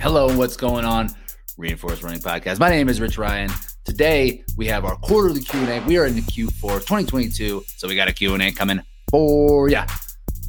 [0.00, 1.08] Hello, and what's going on?
[1.56, 2.58] Reinforced Running Podcast.
[2.58, 3.50] My name is Rich Ryan.
[3.84, 5.80] Today we have our quarterly Q&A.
[5.80, 8.80] We are in the Q4 2022, so we got a Q&A coming
[9.10, 9.86] for ya.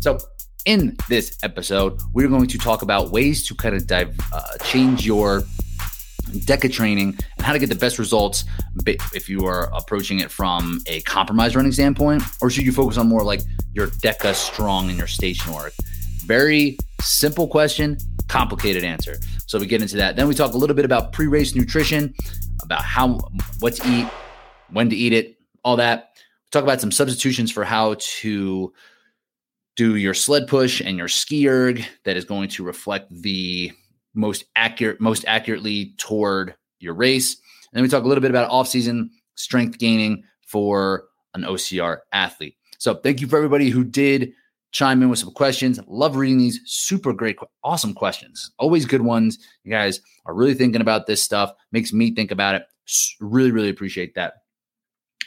[0.01, 0.17] So
[0.65, 5.05] in this episode, we're going to talk about ways to kind of dive, uh, change
[5.05, 5.44] your
[6.31, 8.46] DEKA training and how to get the best results
[8.85, 13.07] if you are approaching it from a compromised running standpoint, or should you focus on
[13.07, 13.41] more like
[13.73, 15.73] your DEKA strong and your station work?
[16.25, 19.17] Very simple question, complicated answer.
[19.45, 20.16] So we get into that.
[20.16, 22.13] Then we talk a little bit about pre-race nutrition,
[22.63, 23.20] about how
[23.59, 24.08] what to eat,
[24.71, 26.09] when to eat it, all that.
[26.16, 28.73] We talk about some substitutions for how to
[29.76, 33.71] do your sled push and your ski erg that is going to reflect the
[34.13, 37.34] most accurate most accurately toward your race.
[37.34, 42.55] And then we talk a little bit about off-season strength gaining for an OCR athlete.
[42.77, 44.32] So thank you for everybody who did
[44.75, 45.79] chime in with some questions.
[45.88, 48.52] Love reading these super great, awesome questions.
[48.59, 49.39] Always good ones.
[49.63, 51.54] You guys are really thinking about this stuff.
[51.71, 52.63] Makes me think about it.
[53.21, 54.34] Really, really appreciate that.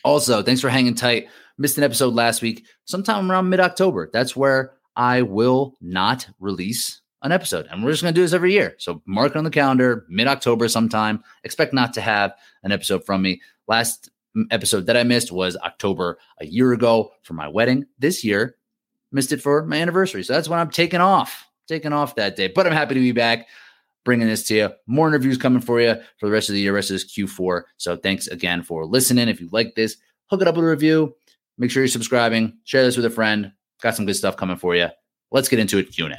[0.05, 1.29] Also, thanks for hanging tight.
[1.57, 4.11] Missed an episode last week, sometime around mid October.
[4.13, 7.67] That's where I will not release an episode.
[7.71, 8.75] And we're just going to do this every year.
[8.79, 11.25] So mark it on the calendar, mid October sometime.
[11.43, 13.41] Expect not to have an episode from me.
[13.67, 17.87] Last mm, episode that I missed was October a year ago for my wedding.
[17.99, 18.58] This year,
[19.13, 20.23] missed it for my anniversary.
[20.23, 22.49] So that's when I'm taking off, taking off that day.
[22.49, 23.47] But I'm happy to be back
[24.05, 24.71] bringing this to you.
[24.87, 27.63] More interviews coming for you for the rest of the year, rest of this Q4.
[27.77, 29.29] So thanks again for listening.
[29.29, 29.97] If you like this,
[30.31, 31.15] hook it up with a review.
[31.59, 32.57] Make sure you're subscribing.
[32.65, 33.53] Share this with a friend.
[33.83, 34.89] Got some good stuff coming for you.
[35.31, 35.93] Let's get into it.
[35.93, 36.19] Q&A.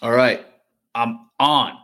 [0.00, 0.46] All right,
[0.94, 1.76] I'm on,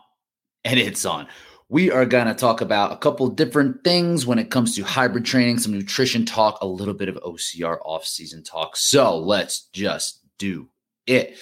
[0.65, 1.27] and it's on
[1.69, 5.25] we are going to talk about a couple different things when it comes to hybrid
[5.25, 8.77] training, some nutrition talk, a little bit of OCR off-season talk.
[8.77, 10.69] So let's just do
[11.07, 11.39] it.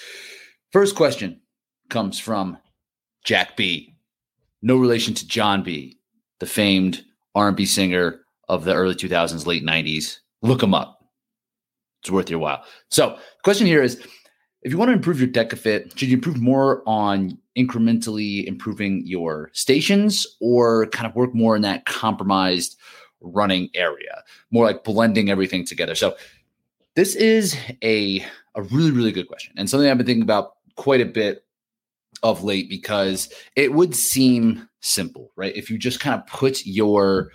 [0.70, 1.41] First question
[1.91, 2.59] comes from
[3.25, 3.97] Jack B.
[4.62, 5.99] No relation to Jon B,
[6.39, 7.04] the famed
[7.34, 10.19] R&B singer of the early 2000s, late 90s.
[10.41, 11.04] Look him up.
[12.03, 12.65] It's worth your while.
[12.91, 14.04] So, question here is
[14.62, 19.03] if you want to improve your DEKA fit, should you improve more on incrementally improving
[19.05, 22.78] your stations or kind of work more in that compromised
[23.21, 25.95] running area, more like blending everything together?
[25.95, 26.15] So
[26.95, 28.25] this is a,
[28.55, 31.45] a really, really good question and something I've been thinking about quite a bit
[32.22, 35.55] of late because it would seem simple, right?
[35.56, 37.31] If you just kind of put your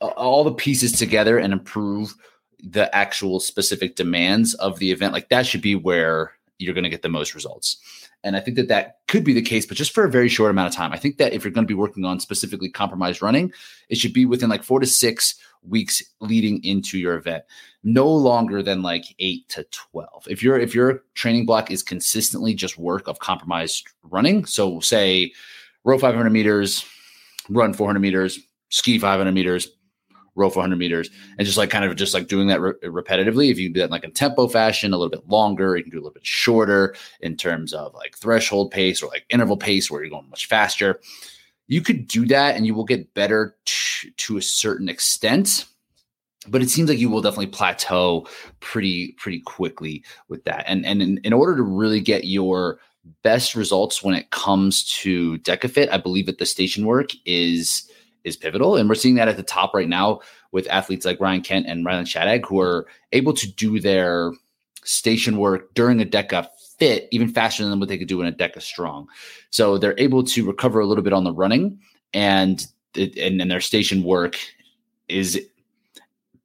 [0.00, 2.14] all the pieces together and improve
[2.62, 6.90] the actual specific demands of the event, like that should be where you're going to
[6.90, 7.78] get the most results.
[8.24, 10.50] And I think that that could be the case, but just for a very short
[10.50, 10.92] amount of time.
[10.92, 13.52] I think that if you're going to be working on specifically compromised running,
[13.88, 15.34] it should be within like four to six
[15.66, 17.44] weeks leading into your event,
[17.82, 20.28] no longer than like eight to 12.
[20.28, 25.32] If your if your training block is consistently just work of compromised running, so say
[25.84, 26.84] row 500 meters,
[27.48, 29.68] run 400 meters, ski 500 meters,
[30.34, 33.50] row 400 meters and just like kind of just like doing that re- repetitively.
[33.50, 35.90] If you do that in like a tempo fashion a little bit longer you can
[35.90, 39.90] do a little bit shorter in terms of like threshold pace or like interval pace
[39.90, 41.00] where you're going much faster.
[41.68, 45.66] You could do that and you will get better t- to a certain extent
[46.48, 48.26] but it seems like you will definitely plateau
[48.58, 50.64] pretty pretty quickly with that.
[50.66, 52.80] And and in, in order to really get your
[53.22, 57.90] best results when it comes to dekafit i believe that the station work is
[58.24, 58.76] is pivotal.
[58.76, 60.20] And we're seeing that at the top right now
[60.52, 64.32] with athletes like Ryan Kent and Rylan Shadag, who are able to do their
[64.84, 66.46] station work during a DEKA
[66.78, 69.08] fit even faster than what they could do in a DEKA strong.
[69.50, 71.80] So they're able to recover a little bit on the running
[72.14, 74.36] and and then their station work
[75.08, 75.40] is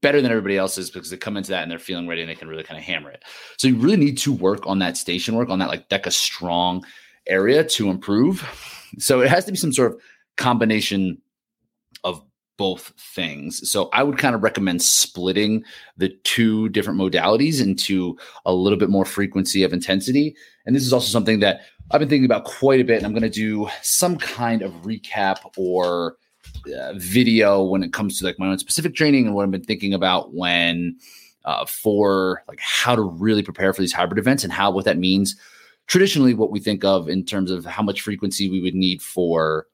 [0.01, 2.35] better than everybody else's because they come into that and they're feeling ready and they
[2.35, 3.23] can really kind of hammer it.
[3.57, 6.85] So you really need to work on that station work on that like DEKA strong
[7.27, 8.45] area to improve.
[8.99, 10.01] So it has to be some sort of
[10.37, 11.21] combination
[12.57, 13.69] both things.
[13.69, 15.63] So I would kind of recommend splitting
[15.95, 20.35] the two different modalities into a little bit more frequency of intensity.
[20.65, 21.61] And this is also something that
[21.91, 22.97] I've been thinking about quite a bit.
[22.97, 26.17] And I'm going to do some kind of recap or
[26.75, 29.63] uh, video when it comes to like my own specific training and what I've been
[29.63, 30.97] thinking about when
[31.45, 34.97] uh, for like how to really prepare for these hybrid events and how what that
[34.97, 35.35] means.
[35.87, 39.67] Traditionally, what we think of in terms of how much frequency we would need for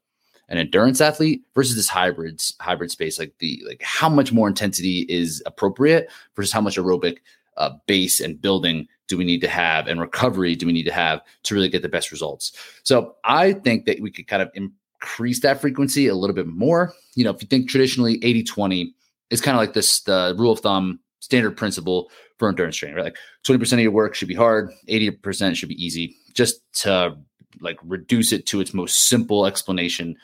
[0.50, 5.06] an endurance athlete versus this hybrids hybrid space like the like how much more intensity
[5.10, 7.18] is appropriate versus how much aerobic
[7.58, 10.94] uh, base and building do we need to have and recovery do we need to
[10.94, 12.52] have to really get the best results
[12.84, 16.94] so i think that we could kind of increase that frequency a little bit more
[17.16, 18.96] you know if you think traditionally 80 20
[19.30, 23.06] is kind of like this the rule of thumb standard principle for endurance training, right?
[23.06, 27.18] Like 20% of your work should be hard, 80% should be easy, just to
[27.60, 30.16] like reduce it to its most simple explanation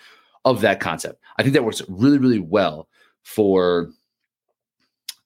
[0.45, 1.21] of that concept.
[1.37, 2.87] I think that works really, really well
[3.23, 3.89] for.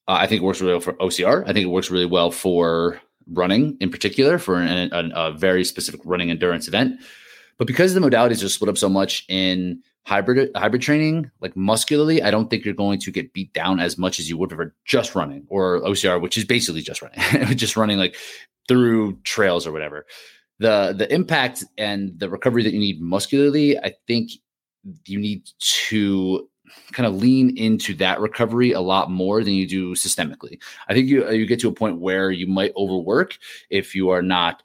[0.08, 1.44] Uh, I think it works really well for OCR.
[1.44, 3.00] I think it works really well for
[3.32, 7.00] running in particular for an, an, a very specific running endurance event.
[7.58, 12.22] But because the modalities are split up so much in hybrid hybrid training, like muscularly,
[12.22, 14.76] I don't think you're going to get beat down as much as you would for
[14.86, 18.16] just running or OCR, which is basically just running, just running like
[18.68, 20.06] through trails or whatever.
[20.60, 24.32] The the impact and the recovery that you need muscularly, I think
[25.06, 25.50] you need
[25.90, 26.50] to
[26.92, 30.62] kind of lean into that recovery a lot more than you do systemically.
[30.88, 33.38] I think you you get to a point where you might overwork
[33.70, 34.64] if you are not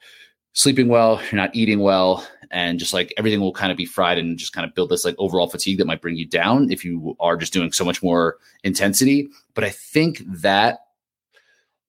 [0.52, 4.18] sleeping well, you're not eating well, and just like everything will kind of be fried
[4.18, 6.84] and just kind of build this like overall fatigue that might bring you down if
[6.84, 9.28] you are just doing so much more intensity.
[9.54, 10.80] But I think that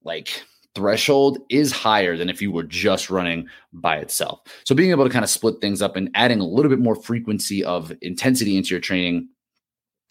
[0.04, 0.44] like
[0.80, 4.40] threshold is higher than if you were just running by itself.
[4.64, 6.96] So being able to kind of split things up and adding a little bit more
[6.96, 9.28] frequency of intensity into your training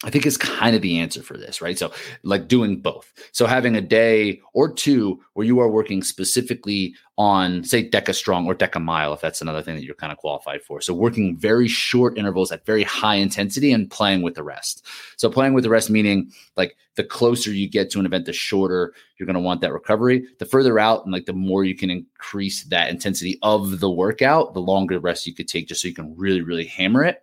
[0.05, 1.77] I think is kind of the answer for this, right?
[1.77, 1.91] So,
[2.23, 3.11] like doing both.
[3.33, 8.47] So, having a day or two where you are working specifically on, say, Deka Strong
[8.47, 10.79] or Deka Mile, if that's another thing that you're kind of qualified for.
[10.79, 14.85] So, working very short intervals at very high intensity and playing with the rest.
[15.17, 18.31] So, playing with the rest meaning like the closer you get to an event, the
[18.31, 20.25] shorter you're going to want that recovery.
[20.37, 24.53] The further out and like the more you can increase that intensity of the workout,
[24.53, 27.21] the longer rest you could take just so you can really, really hammer it.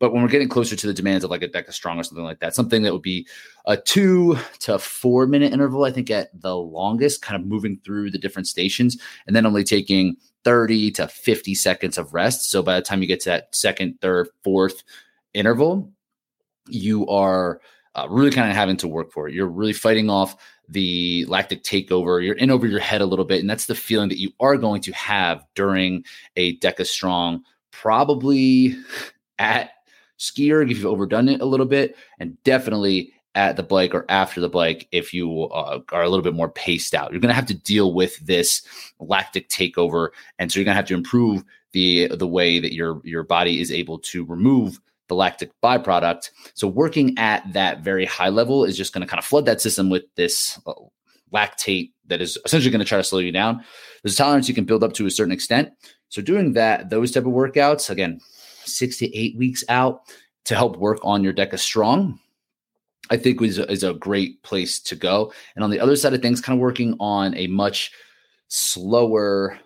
[0.00, 2.24] But when we're getting closer to the demands of like a Deka Strong or something
[2.24, 3.26] like that, something that would be
[3.66, 8.10] a two to four minute interval, I think at the longest, kind of moving through
[8.10, 12.50] the different stations and then only taking 30 to 50 seconds of rest.
[12.50, 14.82] So by the time you get to that second, third, fourth
[15.32, 15.90] interval,
[16.68, 17.60] you are
[17.94, 19.34] uh, really kind of having to work for it.
[19.34, 20.36] You're really fighting off
[20.68, 22.24] the lactic takeover.
[22.24, 23.40] You're in over your head a little bit.
[23.40, 26.04] And that's the feeling that you are going to have during
[26.36, 28.76] a Deka Strong, probably
[29.38, 29.70] at
[30.24, 34.04] ski erg if you've overdone it a little bit, and definitely at the bike or
[34.08, 37.10] after the bike if you uh, are a little bit more paced out.
[37.10, 38.62] You're going to have to deal with this
[39.00, 43.00] lactic takeover, and so you're going to have to improve the the way that your
[43.04, 46.30] your body is able to remove the lactic byproduct.
[46.54, 49.60] So working at that very high level is just going to kind of flood that
[49.60, 50.72] system with this uh,
[51.34, 53.62] lactate that is essentially going to try to slow you down.
[54.02, 55.70] There's a tolerance you can build up to a certain extent.
[56.08, 58.20] So doing that, those type of workouts, again,
[58.66, 60.02] six to eight weeks out
[60.44, 62.18] to help work on your deck Deka Strong,
[63.10, 65.32] I think is a, is a great place to go.
[65.54, 67.92] And on the other side of things, kind of working on a much
[68.48, 69.58] slower,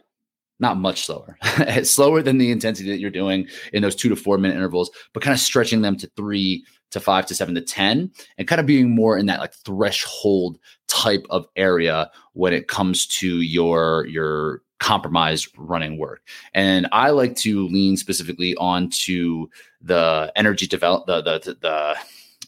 [0.61, 1.37] not much slower,
[1.83, 5.23] slower than the intensity that you're doing in those two to four minute intervals, but
[5.23, 8.67] kind of stretching them to three to five to seven to 10 and kind of
[8.67, 14.63] being more in that like threshold type of area when it comes to your, your,
[14.79, 16.23] compromised running work.
[16.55, 19.49] And I like to lean specifically onto
[19.81, 21.97] the energy develop the the the, the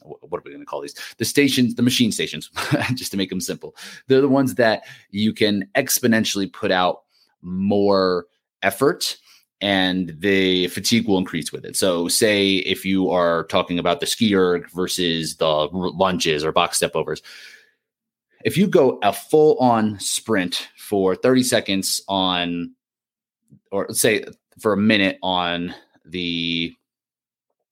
[0.02, 0.94] what are we going to call these?
[1.18, 2.50] The stations, the machine stations,
[2.94, 3.76] just to make them simple.
[4.06, 7.02] They're the ones that you can exponentially put out
[7.42, 8.26] more
[8.62, 9.16] effort
[9.60, 11.76] and the fatigue will increase with it.
[11.76, 16.78] So, say if you are talking about the ski erg versus the lunges or box
[16.78, 17.20] step overs,
[18.44, 22.74] if you go a full on sprint for 30 seconds on,
[23.70, 24.24] or say
[24.58, 25.74] for a minute on
[26.04, 26.74] the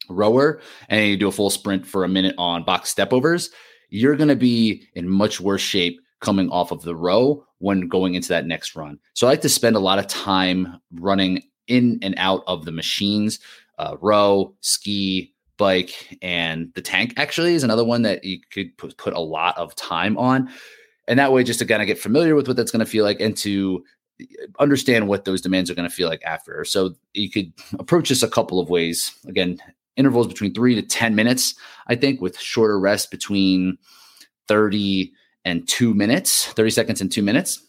[0.09, 3.51] rower, and you do a full sprint for a minute on box stepovers,
[3.91, 8.15] you're going to be in much worse shape coming off of the row when going
[8.15, 8.99] into that next run.
[9.15, 12.73] So I like to spend a lot of time running in and out of the
[12.73, 13.39] machines,
[13.79, 19.13] uh, row, ski, bike and the tank actually is another one that you could put,
[19.13, 20.49] a lot of time on.
[21.07, 23.05] And that way just to kind of get familiar with what that's going to feel
[23.05, 23.85] like and to
[24.21, 24.25] uh,
[24.59, 26.65] understand what those demands are going to feel like after.
[26.65, 29.13] So you could approach this a couple of ways.
[29.27, 29.59] Again
[29.97, 31.57] intervals between three to 10 minutes
[31.89, 33.77] i think with shorter rest between
[34.47, 35.13] 30
[35.45, 37.61] and two minutes 30 seconds and two minutes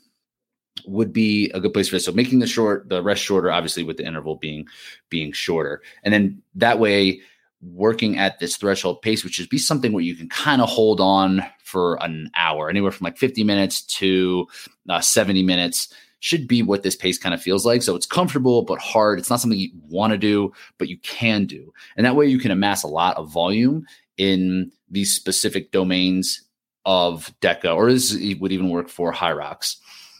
[0.85, 2.05] would be a good place for this.
[2.05, 4.67] So making the short, the rest shorter, obviously with the interval being
[5.09, 7.21] being shorter, and then that way
[7.61, 11.01] working at this threshold pace, which is be something where you can kind of hold
[11.01, 14.47] on for an hour, anywhere from like 50 minutes to
[14.89, 17.81] uh, 70 minutes should be what this pace kind of feels like.
[17.81, 19.19] So it's comfortable but hard.
[19.19, 21.73] It's not something you want to do, but you can do.
[21.95, 23.85] And that way you can amass a lot of volume
[24.17, 26.41] in these specific domains
[26.85, 29.77] of DEKA, or this would even work for Hyrox.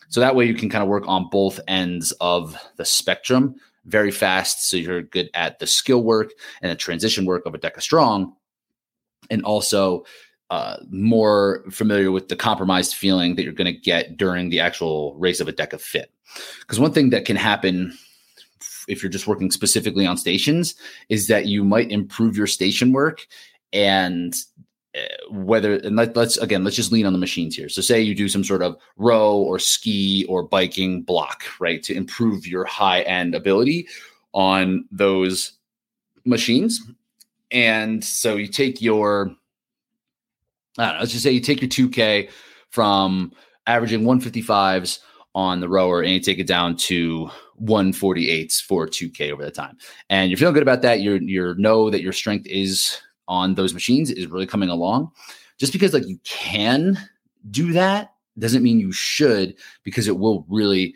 [0.10, 3.55] So that way you can kind of work on both ends of the spectrum
[3.89, 4.69] very fast.
[4.69, 6.31] So you're good at the skill work
[6.62, 8.34] and the transition work of a Deka Strong.
[9.29, 10.05] And also
[10.50, 15.15] uh, more familiar with the compromised feeling that you're going to get during the actual
[15.15, 16.12] race of a DEKA fit.
[16.62, 17.96] Because one thing that can happen
[18.88, 20.74] if you're just working specifically on stations
[21.10, 23.27] is that you might improve your station work
[23.72, 24.34] and
[25.29, 28.15] whether and let, us again let's just lean on the machines here so say you
[28.15, 33.01] do some sort of row or ski or biking block right to improve your high
[33.01, 33.88] end ability
[34.34, 35.53] on those
[36.25, 36.81] machines
[37.51, 39.36] and so you take your
[40.77, 42.29] I don't know, let's just say you take your 2K
[42.69, 43.34] from
[43.67, 45.00] averaging 155s
[45.36, 47.29] on the rower and you take it down to
[47.62, 49.77] 148s for 2K over the time.
[50.10, 51.01] And you're feeling good about that.
[51.01, 53.00] You're you know that your strength is
[53.30, 55.12] on those machines is really coming along.
[55.58, 56.98] Just because like you can
[57.50, 60.96] do that doesn't mean you should because it will really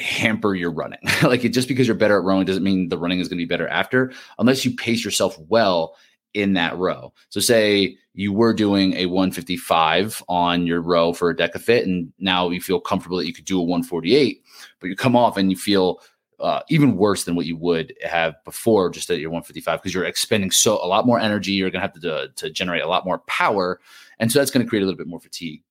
[0.00, 1.00] hamper your running.
[1.22, 3.44] like it just because you're better at rowing doesn't mean the running is going to
[3.44, 5.96] be better after unless you pace yourself well
[6.34, 7.12] in that row.
[7.28, 12.12] So say you were doing a 155 on your row for a DEKA fit, and
[12.18, 14.42] now you feel comfortable that you could do a 148,
[14.80, 16.00] but you come off and you feel
[16.40, 20.04] uh, even worse than what you would have before just at your 155 because you're
[20.04, 21.52] expending so a lot more energy.
[21.52, 23.80] You're going to have to, to generate a lot more power.
[24.18, 25.62] And so that's going to create a little bit more fatigue.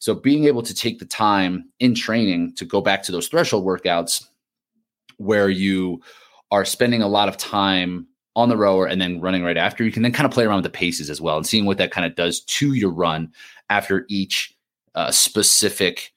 [0.00, 3.64] So being able to take the time in training to go back to those threshold
[3.64, 4.26] workouts
[5.16, 6.00] where you
[6.50, 8.06] are spending a lot of time
[8.36, 10.58] on the rower and then running right after, you can then kind of play around
[10.58, 13.32] with the paces as well and seeing what that kind of does to your run
[13.68, 14.56] after each
[14.94, 16.12] uh, specific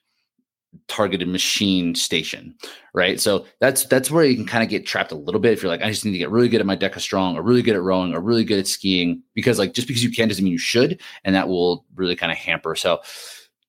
[0.88, 2.54] targeted machine station,
[2.94, 3.20] right?
[3.20, 5.70] So that's that's where you can kind of get trapped a little bit if you're
[5.70, 7.76] like, I just need to get really good at my DEKA strong, or really good
[7.76, 10.52] at rowing, or really good at skiing, because like just because you can doesn't mean
[10.52, 12.74] you should, and that will really kind of hamper.
[12.74, 13.00] So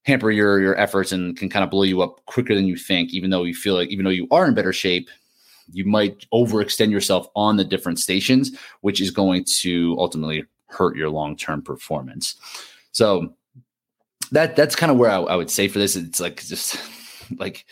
[0.06, 3.14] hamper your your efforts and can kind of blow you up quicker than you think,
[3.14, 5.10] even though you feel like even though you are in better shape,
[5.72, 11.10] you might overextend yourself on the different stations, which is going to ultimately hurt your
[11.10, 12.36] long term performance.
[12.92, 13.34] So
[14.34, 15.96] that that's kind of where I, I, would say for this.
[15.96, 16.78] It's like just
[17.38, 17.66] like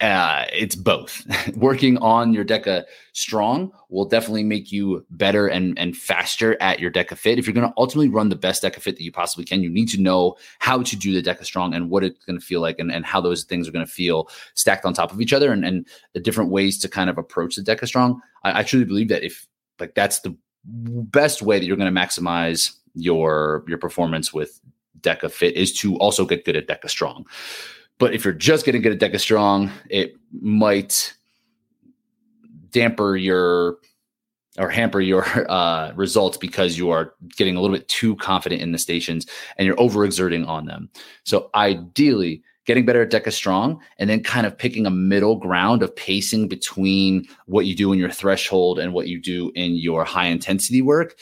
[0.00, 1.26] uh, it's both.
[1.56, 6.90] Working on your DEKA strong will definitely make you better and and faster at your
[6.90, 7.38] DEKA fit.
[7.38, 9.68] If you're going to ultimately run the best DEKA fit that you possibly can, you
[9.68, 12.62] need to know how to do the DEKA strong and what it's going to feel
[12.62, 15.34] like and, and how those things are going to feel stacked on top of each
[15.34, 18.20] other and, and the different ways to kind of approach the DEKA strong.
[18.44, 19.46] I, I truly believe that if
[19.78, 20.34] like that's the
[20.64, 24.60] best way that you're going to maximize your your performance with
[25.00, 27.26] DEKA fit is to also get good at Deka strong.
[27.98, 31.14] But if you're just getting good at Deka strong, it might
[32.70, 33.78] damper your
[34.58, 38.72] or hamper your uh, results because you are getting a little bit too confident in
[38.72, 39.26] the stations
[39.56, 40.88] and you're overexerting on them.
[41.24, 45.82] So ideally, getting better at Deka strong and then kind of picking a middle ground
[45.82, 50.04] of pacing between what you do in your threshold and what you do in your
[50.04, 51.18] high intensity work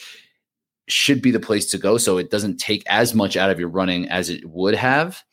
[0.87, 1.97] should be the place to go.
[1.97, 5.23] So it doesn't take as much out of your running as it would have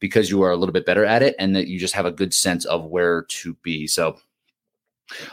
[0.00, 2.10] because you are a little bit better at it and that you just have a
[2.10, 3.86] good sense of where to be.
[3.86, 4.18] So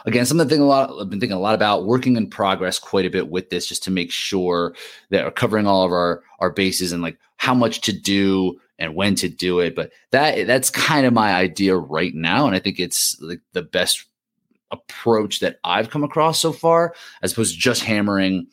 [0.06, 3.06] again, something thing a lot I've been thinking a lot about working in progress quite
[3.06, 4.76] a bit with this just to make sure
[5.10, 8.96] that we're covering all of our our bases and like how much to do and
[8.96, 9.76] when to do it.
[9.76, 12.46] But that that's kind of my idea right now.
[12.46, 14.06] And I think it's like the best
[14.72, 18.48] approach that I've come across so far, as opposed to just hammering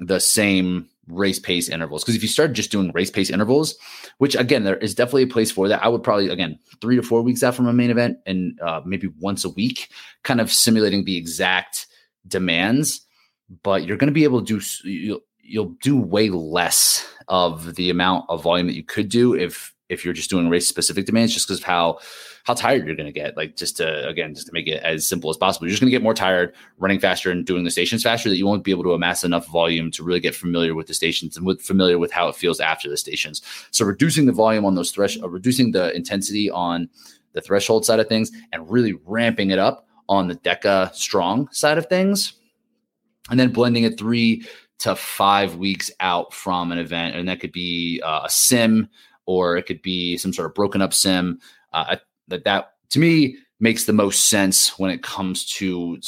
[0.00, 2.02] the same race pace intervals.
[2.02, 3.76] Because if you start just doing race pace intervals,
[4.18, 5.82] which again, there is definitely a place for that.
[5.84, 8.80] I would probably, again, three to four weeks out from a main event and uh,
[8.84, 9.88] maybe once a week,
[10.24, 11.86] kind of simulating the exact
[12.26, 13.02] demands.
[13.62, 17.90] But you're going to be able to do, you'll, you'll do way less of the
[17.90, 21.34] amount of volume that you could do if if you're just doing race specific demands
[21.34, 21.98] just because of how
[22.44, 25.06] how tired you're going to get like just to again just to make it as
[25.06, 25.66] simple as possible.
[25.66, 28.36] You're just going to get more tired running faster and doing the stations faster that
[28.36, 31.36] you won't be able to amass enough volume to really get familiar with the stations
[31.36, 33.42] and with familiar with how it feels after the stations.
[33.70, 36.88] So reducing the volume on those thresh uh, reducing the intensity on
[37.32, 41.78] the threshold side of things and really ramping it up on the deka strong side
[41.78, 42.32] of things
[43.30, 44.44] and then blending it three
[44.80, 47.14] to five weeks out from an event.
[47.14, 48.88] And that could be uh, a sim
[49.30, 51.38] or it could be some sort of broken up sim.
[51.72, 51.96] Uh,
[52.26, 56.00] that that to me makes the most sense when it comes to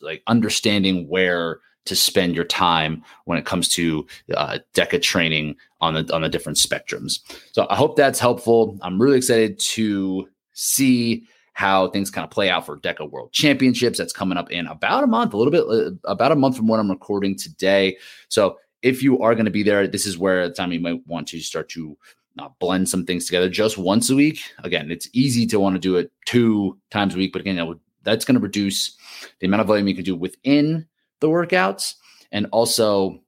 [0.00, 4.06] like understanding where to spend your time when it comes to
[4.36, 7.18] uh, DEKA training on the on the different spectrums.
[7.50, 8.78] So I hope that's helpful.
[8.80, 13.98] I'm really excited to see how things kind of play out for DEKA World Championships.
[13.98, 16.68] That's coming up in about a month, a little bit uh, about a month from
[16.68, 17.96] when I'm recording today.
[18.28, 21.04] So if you are going to be there, this is where the time you might
[21.06, 21.96] want to start to
[22.38, 24.40] uh, blend some things together just once a week.
[24.64, 27.66] Again, it's easy to want to do it two times a week, but again, that
[27.66, 28.96] would, that's going to reduce
[29.40, 30.86] the amount of volume you can do within
[31.20, 31.94] the workouts
[32.32, 33.20] and also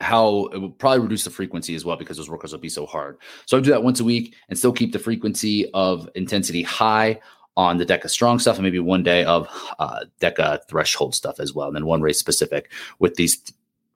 [0.00, 2.86] how it will probably reduce the frequency as well because those workouts will be so
[2.86, 3.18] hard.
[3.46, 7.20] So I do that once a week and still keep the frequency of intensity high
[7.56, 11.54] on the DEKA strong stuff and maybe one day of uh, DEKA threshold stuff as
[11.54, 11.68] well.
[11.68, 13.40] And then one race specific with these,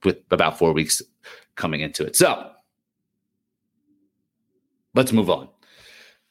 [0.04, 1.02] with about four weeks
[1.56, 2.14] coming into it.
[2.14, 2.50] So
[4.96, 5.48] let's move on.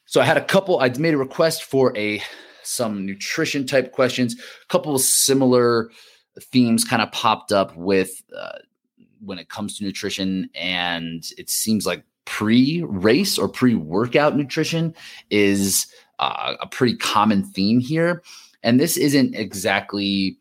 [0.04, 2.22] So I had a couple, I made a request for a,
[2.62, 5.90] some nutrition type questions, a couple similar
[6.40, 8.58] themes kind of popped up with, uh,
[9.24, 14.94] when it comes to nutrition and it seems like pre-race or pre-workout nutrition
[15.30, 15.86] is
[16.18, 18.22] uh, a pretty common theme here.
[18.62, 20.38] And this isn't exactly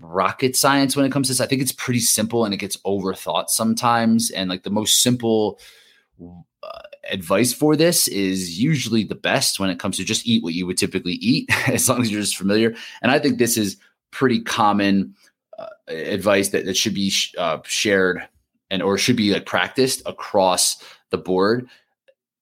[0.00, 1.40] rocket science when it comes to this.
[1.40, 4.30] I think it's pretty simple and it gets overthought sometimes.
[4.30, 5.58] And like the most simple
[7.08, 10.66] advice for this is usually the best when it comes to just eat what you
[10.66, 12.74] would typically eat, as long as you're just familiar.
[13.02, 13.76] And I think this is
[14.10, 15.14] pretty common
[15.58, 18.26] uh, advice that, that should be sh- uh, shared
[18.70, 21.68] and or should be like practiced across the board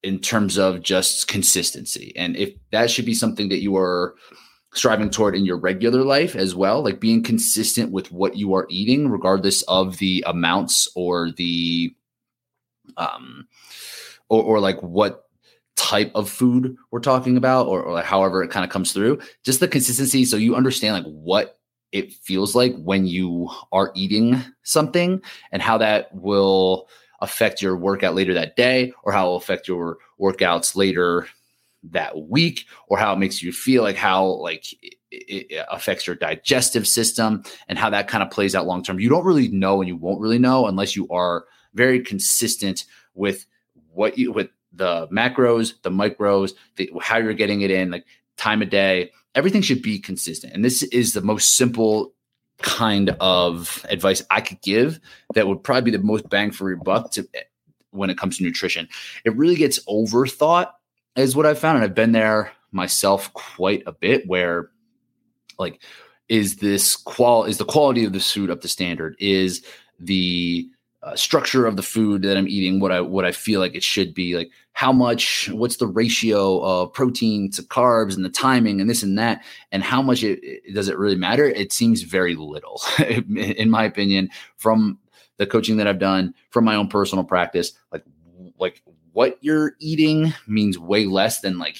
[0.03, 2.13] in terms of just consistency.
[2.17, 4.15] And if that should be something that you are
[4.73, 8.67] striving toward in your regular life as well, like being consistent with what you are
[8.69, 11.95] eating, regardless of the amounts or the,
[12.97, 13.49] um,
[14.29, 15.25] or, or like what
[15.77, 19.21] type of food we're talking about, or, or like however it kind of comes through,
[19.45, 20.25] just the consistency.
[20.25, 21.59] So you understand like what
[21.93, 26.89] it feels like when you are eating something and how that will
[27.21, 31.27] affect your workout later that day or how it will affect your workouts later
[31.83, 34.97] that week or how it makes you feel like how like it,
[35.51, 39.09] it affects your digestive system and how that kind of plays out long term you
[39.09, 43.47] don't really know and you won't really know unless you are very consistent with
[43.97, 48.05] what you with the macros the micros the, how you're getting it in like
[48.37, 52.13] time of day everything should be consistent and this is the most simple
[52.59, 55.01] kind of advice I could give
[55.35, 57.43] that would probably be the most bang for your buck to eh,
[57.91, 58.89] when it comes to nutrition.
[59.25, 60.71] It really gets overthought,
[61.17, 64.27] is what I've found, and I've been there myself quite a bit.
[64.27, 64.71] Where,
[65.59, 65.83] like,
[66.29, 69.17] is this qual is the quality of the food up to standard?
[69.19, 69.65] Is
[69.99, 70.69] the
[71.07, 73.85] uh, structure of the food that I'm eating what I what I feel like it
[73.85, 78.81] should be like how much what's the ratio of protein to carbs and the timing
[78.81, 81.45] and this and that and how much it, it does it really matter?
[81.45, 84.99] It seems very little in my opinion from
[85.37, 87.73] the coaching that I've done from my own personal practice.
[87.93, 88.03] Like
[88.59, 91.79] like what you're eating means way less than like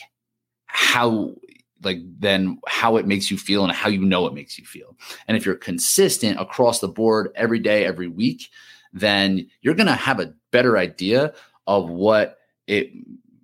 [0.67, 1.35] how
[1.83, 4.97] like then how it makes you feel and how you know it makes you feel.
[5.27, 8.51] And if you're consistent across the board every day every week
[8.93, 11.33] then you're going to have a better idea
[11.67, 12.91] of what it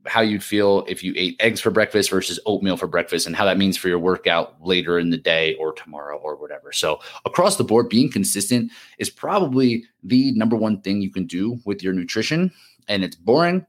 [0.07, 3.45] how you'd feel if you ate eggs for breakfast versus oatmeal for breakfast and how
[3.45, 6.73] that means for your workout later in the day or tomorrow or whatever.
[6.73, 11.59] So, across the board, being consistent is probably the number one thing you can do
[11.65, 12.51] with your nutrition.
[12.89, 13.65] And it's boring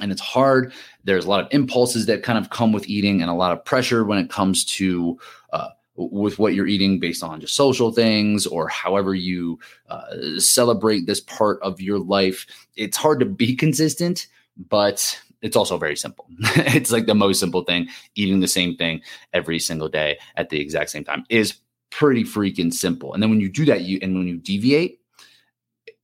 [0.00, 0.72] and it's hard.
[1.04, 3.64] There's a lot of impulses that kind of come with eating and a lot of
[3.64, 5.18] pressure when it comes to
[5.52, 5.68] uh,
[6.10, 9.58] with what you're eating based on just social things or however you
[9.88, 12.46] uh, celebrate this part of your life.
[12.76, 16.26] It's hard to be consistent, but it's also very simple.
[16.56, 17.88] it's like the most simple thing.
[18.14, 21.54] Eating the same thing every single day at the exact same time is
[21.90, 23.12] pretty freaking simple.
[23.12, 25.00] And then when you do that, you and when you deviate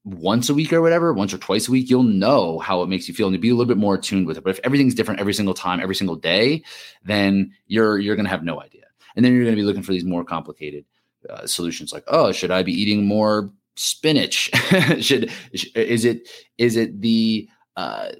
[0.04, 3.08] once a week or whatever, once or twice a week, you'll know how it makes
[3.08, 4.44] you feel and be a little bit more attuned with it.
[4.44, 6.62] But if everything's different every single time, every single day,
[7.04, 8.85] then you're you're gonna have no idea.
[9.16, 10.84] And then you're going to be looking for these more complicated
[11.28, 14.50] uh, solutions like, oh, should I be eating more spinach?
[15.00, 15.32] should
[15.74, 18.10] is it is it the uh,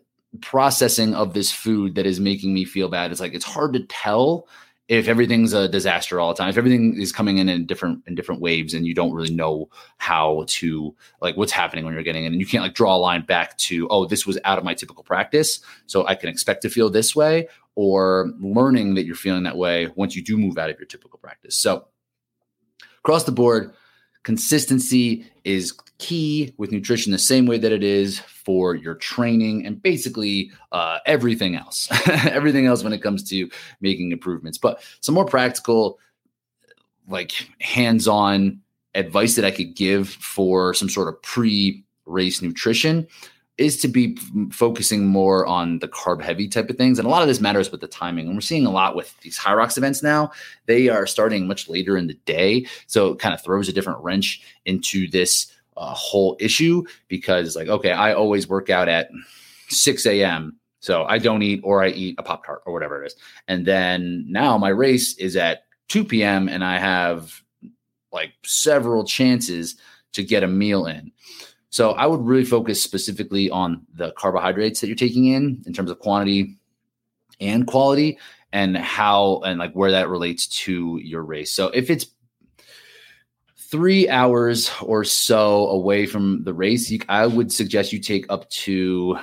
[0.41, 3.11] processing of this food that is making me feel bad?
[3.11, 4.49] It's like it's hard to tell
[4.89, 8.15] if everything's a disaster all the time if everything is coming in in different in
[8.15, 12.25] different waves and you don't really know how to like what's happening when you're getting
[12.25, 14.65] in and you can't like draw a line back to oh this was out of
[14.65, 19.15] my typical practice so i can expect to feel this way or learning that you're
[19.15, 21.57] feeling that way once you do move out of your typical practice.
[21.57, 21.87] So,
[22.99, 23.73] across the board,
[24.25, 29.83] consistency is key with nutrition the same way that it is for your training and
[29.83, 35.25] basically uh, everything else everything else when it comes to making improvements but some more
[35.25, 35.99] practical
[37.09, 38.61] like hands-on
[38.95, 43.05] advice that i could give for some sort of pre race nutrition
[43.59, 44.17] is to be
[44.53, 46.99] focusing more on the carb heavy type of things.
[46.99, 48.27] And a lot of this matters with the timing.
[48.27, 50.31] And we're seeing a lot with these Hyrox events now.
[50.67, 52.67] They are starting much later in the day.
[52.87, 57.69] So it kind of throws a different wrench into this uh, whole issue because, like,
[57.69, 59.11] okay, I always work out at
[59.69, 60.59] 6 a.m.
[60.81, 63.17] So I don't eat or I eat a Pop Tart or whatever it is.
[63.49, 66.49] And then now my race is at 2 p.m.
[66.49, 67.43] and I have
[68.13, 69.77] like several chances
[70.13, 71.13] to get a meal in.
[71.71, 75.91] So I would really focus specifically on the carbohydrates that you're taking in in terms
[75.91, 76.57] of quantity
[77.41, 78.19] and quality
[78.53, 81.53] and how and like where that relates to your race.
[81.53, 82.07] So if it's
[83.71, 88.49] three hours or so away from the race, you, I would suggest you take up
[88.51, 89.19] to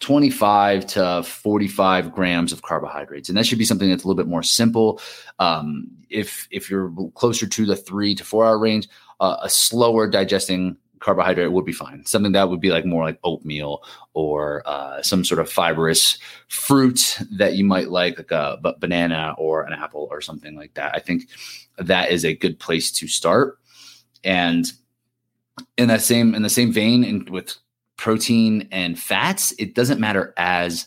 [0.00, 3.28] 25 to 45 grams of carbohydrates.
[3.28, 5.00] And that should be something that's a little bit more simple.
[5.38, 8.88] Um, if if you're closer to the three to four hour range
[9.20, 12.04] uh, a slower digesting carbohydrate would be fine.
[12.06, 13.82] Something that would be like more like oatmeal
[14.14, 19.64] or uh, some sort of fibrous fruit that you might like like a banana or
[19.64, 20.94] an apple or something like that.
[20.94, 21.28] I think
[21.78, 23.58] that is a good place to start.
[24.24, 24.70] And
[25.76, 27.56] in that same in the same vein and with
[27.96, 30.86] protein and fats, it doesn't matter as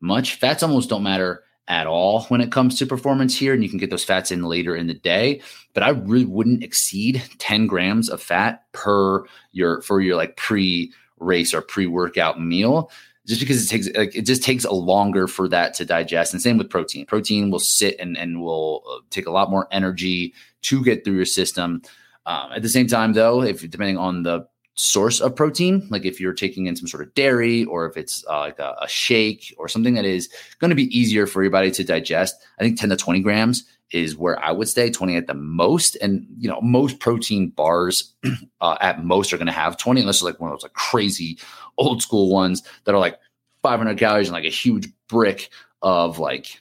[0.00, 0.36] much.
[0.36, 3.78] Fats almost don't matter at all when it comes to performance here, and you can
[3.78, 5.40] get those fats in later in the day.
[5.74, 10.92] But I really wouldn't exceed 10 grams of fat per your for your like pre
[11.18, 12.90] race or pre workout meal.
[13.26, 16.40] Just because it takes like it just takes a longer for that to digest, and
[16.40, 17.06] same with protein.
[17.06, 21.16] Protein will sit and and will uh, take a lot more energy to get through
[21.16, 21.82] your system.
[22.26, 24.46] Um, at the same time, though, if depending on the
[24.76, 28.24] source of protein, like if you're taking in some sort of dairy or if it's
[28.28, 31.50] uh, like a, a, shake or something that is going to be easier for your
[31.50, 35.16] body to digest, I think 10 to 20 grams is where I would stay, 20
[35.16, 35.96] at the most.
[35.96, 38.12] And, you know, most protein bars
[38.60, 40.74] uh, at most are going to have 20, unless it's like one of those like
[40.74, 41.38] crazy
[41.78, 43.18] old school ones that are like
[43.62, 45.48] 500 calories and like a huge brick
[45.80, 46.60] of like,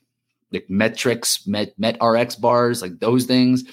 [0.51, 3.65] like Met-Rx, Met, Met RX bars, like those things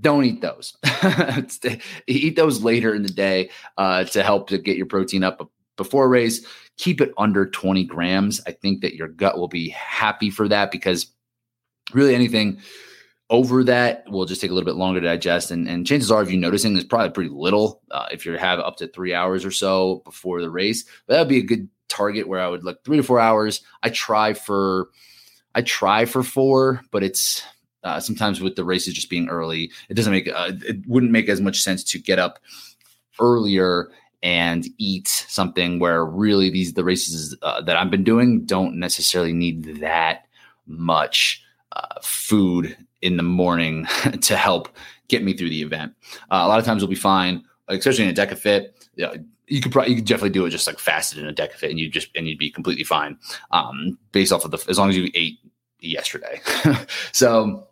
[0.00, 0.76] don't eat those.
[2.06, 6.08] eat those later in the day uh, to help to get your protein up before
[6.08, 6.44] race.
[6.76, 8.40] Keep it under 20 grams.
[8.46, 11.06] I think that your gut will be happy for that because
[11.92, 12.60] really anything
[13.30, 15.50] over that will just take a little bit longer to digest.
[15.50, 18.58] And, and chances are, if you're noticing, there's probably pretty little uh, if you have
[18.58, 20.84] up to three hours or so before the race.
[21.06, 23.62] But that would be a good target where I would look three to four hours.
[23.82, 24.88] I try for
[25.54, 27.42] I try for four, but it's
[27.84, 31.28] uh, sometimes with the races just being early, it doesn't make uh, it wouldn't make
[31.28, 32.38] as much sense to get up
[33.20, 33.90] earlier
[34.22, 39.32] and eat something where really these the races uh, that I've been doing don't necessarily
[39.32, 40.26] need that
[40.66, 43.86] much uh, food in the morning
[44.22, 44.68] to help
[45.08, 45.94] get me through the event.
[46.30, 48.70] Uh, a lot of times we'll be fine, especially in a DekaFit.
[48.96, 49.14] You, know,
[49.46, 51.78] you could probably you could definitely do it just like fasted in a DekaFit, and
[51.78, 53.18] you just and you'd be completely fine
[53.52, 55.38] um, based off of the as long as you ate
[55.80, 56.40] yesterday.
[57.12, 57.67] so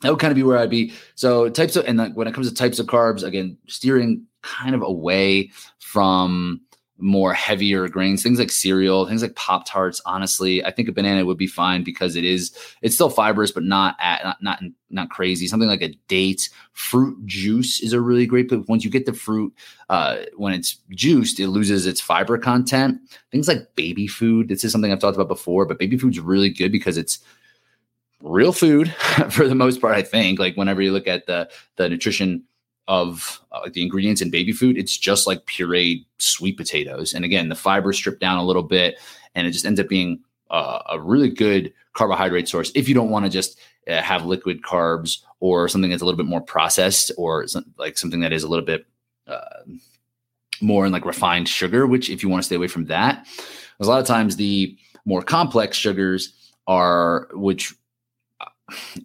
[0.00, 0.92] that would kind of be where I'd be.
[1.14, 4.82] So types of and when it comes to types of carbs, again, steering kind of
[4.82, 6.60] away from
[7.00, 10.00] more heavier grains, things like cereal, things like Pop Tarts.
[10.04, 13.62] Honestly, I think a banana would be fine because it is it's still fibrous, but
[13.62, 15.46] not at not not, not crazy.
[15.46, 18.48] Something like a date, fruit juice is a really great.
[18.48, 19.54] But once you get the fruit,
[19.88, 23.00] uh, when it's juiced, it loses its fiber content.
[23.30, 24.48] Things like baby food.
[24.48, 27.20] This is something I've talked about before, but baby food's really good because it's
[28.22, 28.92] real food
[29.30, 29.94] for the most part.
[29.94, 32.44] I think like whenever you look at the the nutrition
[32.88, 37.12] of uh, the ingredients in baby food, it's just like pureed sweet potatoes.
[37.12, 38.98] And again, the fiber stripped down a little bit,
[39.34, 42.72] and it just ends up being uh, a really good carbohydrate source.
[42.74, 46.16] If you don't want to just uh, have liquid carbs or something that's a little
[46.16, 48.86] bit more processed, or some, like something that is a little bit
[49.26, 49.62] uh,
[50.60, 53.26] more in like refined sugar, which if you want to stay away from that,
[53.80, 56.32] a lot of times the more complex sugars
[56.66, 57.74] are which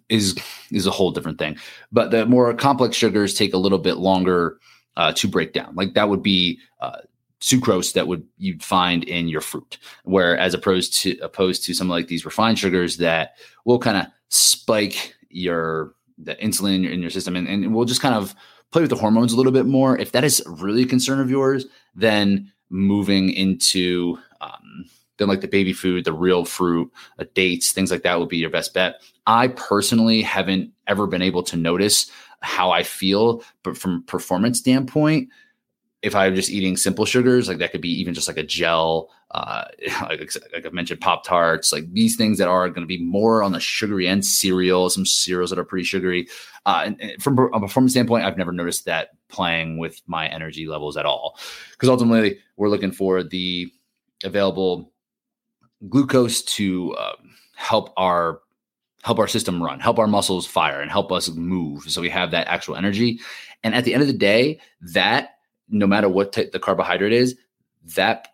[0.08, 0.36] is
[0.70, 1.56] is a whole different thing.
[1.92, 4.58] But the more complex sugars take a little bit longer
[4.96, 5.74] uh, to break down.
[5.74, 6.98] Like that would be uh,
[7.40, 11.88] sucrose that would you'd find in your fruit, where as opposed to opposed to some
[11.88, 17.00] like these refined sugars that will kind of spike your the insulin in your, in
[17.00, 18.34] your system, and, and we'll just kind of
[18.70, 19.98] play with the hormones a little bit more.
[19.98, 24.86] If that is really a concern of yours, then moving into um,
[25.18, 28.38] then like the baby food, the real fruit, uh, dates, things like that would be
[28.38, 29.02] your best bet.
[29.26, 35.28] I personally haven't ever been able to notice how I feel, but from performance standpoint,
[36.02, 39.10] if I'm just eating simple sugars, like that could be even just like a gel,
[39.30, 39.64] uh,
[40.02, 43.42] like, like I mentioned, Pop Tarts, like these things that are going to be more
[43.42, 46.28] on the sugary end, cereal, some cereals that are pretty sugary.
[46.66, 50.66] Uh, and, and from a performance standpoint, I've never noticed that playing with my energy
[50.66, 51.38] levels at all.
[51.72, 53.72] Because ultimately, we're looking for the
[54.22, 54.92] available
[55.88, 57.12] glucose to uh,
[57.56, 58.40] help our
[59.02, 61.82] help our system run, help our muscles fire, and help us move.
[61.90, 63.20] So we have that actual energy.
[63.62, 65.36] And at the end of the day, that
[65.68, 67.36] no matter what t- the carbohydrate is,
[67.96, 68.28] that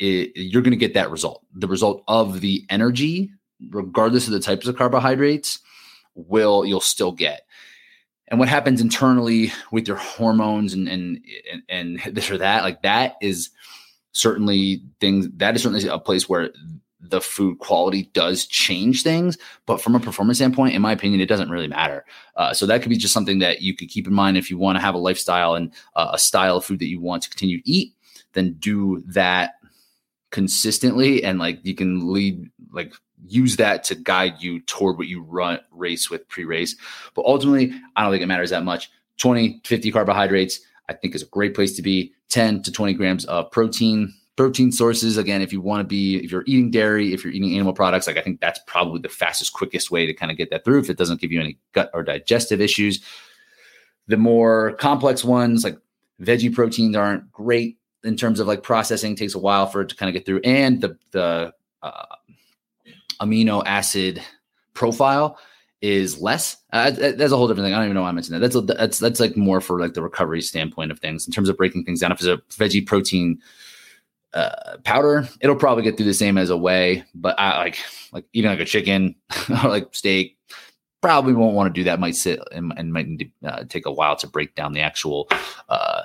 [0.00, 1.44] is, you're going to get that result.
[1.54, 3.30] The result of the energy,
[3.70, 5.60] regardless of the types of carbohydrates,
[6.14, 7.42] will you'll still get.
[8.28, 11.20] and what happens internally with your hormones and and
[11.52, 13.50] and, and this or that like that is
[14.12, 16.50] certainly things that is certainly a place where
[17.00, 21.28] the food quality does change things but from a performance standpoint in my opinion it
[21.28, 22.04] doesn't really matter
[22.36, 24.56] uh, so that could be just something that you could keep in mind if you
[24.56, 27.28] want to have a lifestyle and uh, a style of food that you want to
[27.28, 27.92] continue to eat
[28.32, 29.54] then do that
[30.30, 32.92] consistently and like you can lead like
[33.26, 36.76] use that to guide you toward what you run race with pre-race.
[37.14, 38.90] But ultimately, I don't think it matters that much.
[39.18, 42.12] 20, 50 carbohydrates, I think is a great place to be.
[42.28, 44.12] 10 to 20 grams of protein.
[44.36, 47.54] Protein sources, again, if you want to be, if you're eating dairy, if you're eating
[47.54, 50.50] animal products, like I think that's probably the fastest, quickest way to kind of get
[50.50, 53.02] that through if it doesn't give you any gut or digestive issues.
[54.08, 55.78] The more complex ones, like
[56.20, 59.96] veggie proteins, aren't great in terms of like processing, takes a while for it to
[59.96, 60.40] kind of get through.
[60.44, 62.16] And the, the, uh,
[63.20, 64.22] amino acid
[64.74, 65.38] profile
[65.80, 66.56] is less.
[66.72, 67.74] Uh, that's a whole different thing.
[67.74, 68.40] I don't even know why I mentioned that.
[68.40, 71.48] That's a, that's that's like more for like the recovery standpoint of things in terms
[71.48, 72.12] of breaking things down.
[72.12, 73.40] If it's a veggie protein
[74.34, 77.04] uh, powder, it'll probably get through the same as a whey.
[77.14, 77.78] But I like
[78.12, 79.14] like eating like a chicken
[79.64, 80.38] or like steak.
[81.02, 82.00] Probably won't want to do that.
[82.00, 84.80] Might sit and, and might need to uh, take a while to break down the
[84.80, 85.28] actual
[85.68, 86.02] uh,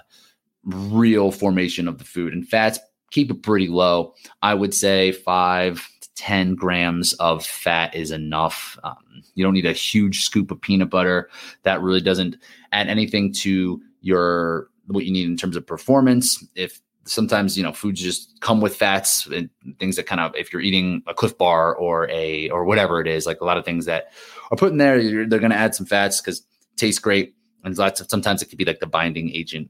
[0.64, 2.34] real formation of the food.
[2.34, 2.80] And fats
[3.12, 4.14] keep it pretty low.
[4.42, 8.78] I would say five to 10 grams of fat is enough.
[8.84, 11.30] Um, you don't need a huge scoop of peanut butter.
[11.64, 12.38] That really doesn't
[12.72, 16.44] add anything to your what you need in terms of performance.
[16.56, 16.82] If
[17.12, 20.62] sometimes you know foods just come with fats and things that kind of if you're
[20.62, 23.86] eating a Clif Bar or a or whatever it is, like a lot of things
[23.86, 24.14] that
[24.50, 26.46] are put in there, they're going to add some fats because
[26.78, 27.36] tastes great.
[27.64, 29.70] And lots of sometimes it could be like the binding agent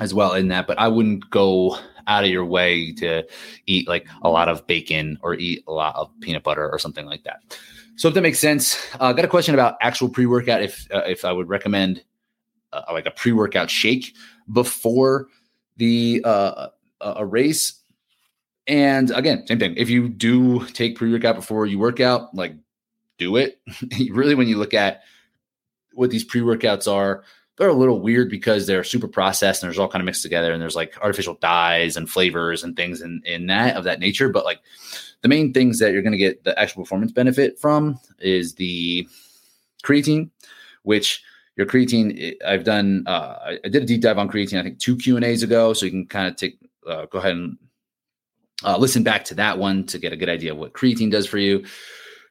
[0.00, 0.66] as well in that.
[0.66, 3.26] But I wouldn't go out of your way to
[3.66, 7.04] eat like a lot of bacon or eat a lot of peanut butter or something
[7.04, 7.40] like that.
[7.96, 10.62] So if that makes sense, I uh, got a question about actual pre-workout.
[10.62, 12.02] If uh, if I would recommend
[12.72, 14.14] uh, like a pre-workout shake
[14.52, 15.26] before
[15.80, 16.68] the uh,
[17.00, 17.80] a race.
[18.66, 19.74] And again, same thing.
[19.76, 22.54] If you do take pre-workout before you work out, like
[23.18, 23.58] do it.
[24.10, 25.00] really, when you look at
[25.94, 27.24] what these pre-workouts are,
[27.56, 30.52] they're a little weird because they're super processed and there's all kind of mixed together
[30.52, 34.28] and there's like artificial dyes and flavors and things in, in that of that nature.
[34.28, 34.60] But like
[35.22, 39.08] the main things that you're going to get the actual performance benefit from is the
[39.82, 40.30] creatine,
[40.82, 41.22] which
[41.60, 44.96] your creatine, I've done, uh, I did a deep dive on creatine, I think two
[44.96, 45.74] Q and A's ago.
[45.74, 47.58] So you can kind of take, uh, go ahead and
[48.64, 51.26] uh, listen back to that one to get a good idea of what creatine does
[51.26, 51.66] for you.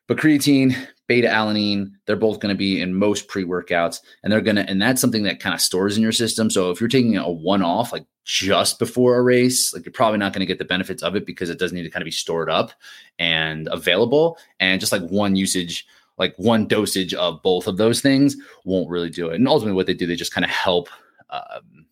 [0.07, 0.75] But creatine,
[1.07, 3.99] beta alanine, they're both going to be in most pre workouts.
[4.23, 6.49] And they're going to, and that's something that kind of stores in your system.
[6.49, 10.17] So if you're taking a one off, like just before a race, like you're probably
[10.17, 12.05] not going to get the benefits of it because it does need to kind of
[12.05, 12.71] be stored up
[13.19, 14.39] and available.
[14.59, 15.85] And just like one usage,
[16.19, 19.35] like one dosage of both of those things won't really do it.
[19.35, 20.89] And ultimately, what they do, they just kind of help.
[21.29, 21.85] Um,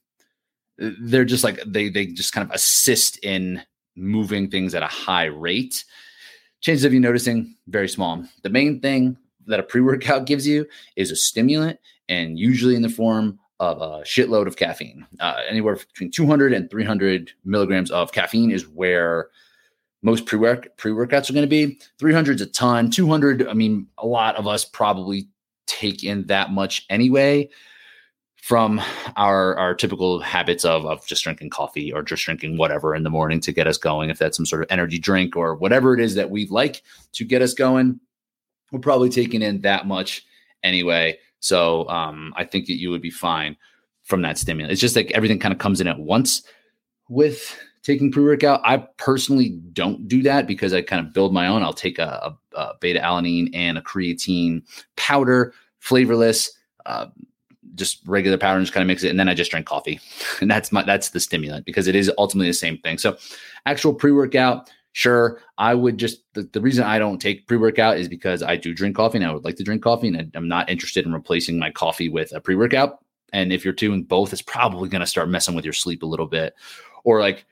[0.78, 3.64] they're just like they they just kind of assist in
[3.96, 5.84] moving things at a high rate
[6.62, 8.24] Chances of you noticing very small.
[8.44, 12.82] The main thing that a pre workout gives you is a stimulant, and usually in
[12.82, 15.06] the form of a shitload of caffeine.
[15.20, 19.30] Uh, anywhere between 200 and 300 milligrams of caffeine is where
[20.02, 21.80] most pre-work pre-workouts are going to be.
[22.00, 22.90] 300 is a ton.
[22.92, 25.28] 200, I mean, a lot of us probably
[25.66, 27.50] take in that much anyway
[28.48, 28.80] from
[29.18, 33.10] our our typical habits of of just drinking coffee or just drinking whatever in the
[33.10, 36.00] morning to get us going if that's some sort of energy drink or whatever it
[36.00, 36.82] is that we like
[37.12, 38.00] to get us going
[38.72, 40.26] we're probably taking in that much
[40.64, 43.58] anyway so um, i think that you would be fine
[44.04, 46.44] from that stimulus it's just like everything kind of comes in at once
[47.10, 48.60] with taking pre-workout.
[48.66, 51.64] I personally don't do that because i kind of build my own.
[51.64, 54.62] I'll take a, a, a beta alanine and a creatine
[54.98, 56.52] powder flavorless
[56.86, 57.08] uh,
[57.76, 60.00] just regular powder and just kind of mix it and then i just drink coffee.
[60.42, 62.98] And that's my that's the stimulant because it is ultimately the same thing.
[62.98, 63.18] So
[63.66, 68.42] actual pre-workout sure i would just the, the reason i don't take pre-workout is because
[68.42, 71.06] i do drink coffee and i would like to drink coffee and i'm not interested
[71.06, 73.00] in replacing my coffee with a pre-workout.
[73.32, 76.08] And if you're doing both it's probably going to start messing with your sleep a
[76.08, 76.54] little bit.
[77.04, 77.46] Or like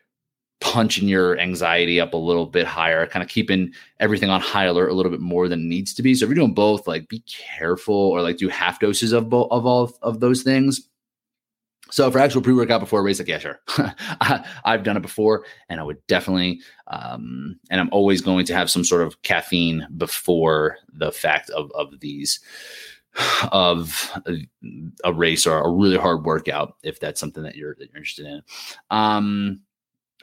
[0.62, 4.90] punching your anxiety up a little bit higher, kind of keeping everything on high alert
[4.90, 6.16] a little bit more than needs to be.
[6.16, 9.48] So if you're doing both, like be careful or like do half doses of both
[9.52, 10.88] of all of those things.
[11.92, 15.46] So for actual pre-workout before a race, like yeah, sure, I, have done it before,
[15.70, 19.88] and I would definitely, um, and I'm always going to have some sort of caffeine
[19.96, 22.40] before the fact of of these
[23.52, 24.48] of a,
[25.04, 28.26] a race or a really hard workout if that's something that you're, that you're interested
[28.26, 28.42] in.
[28.90, 29.62] Um,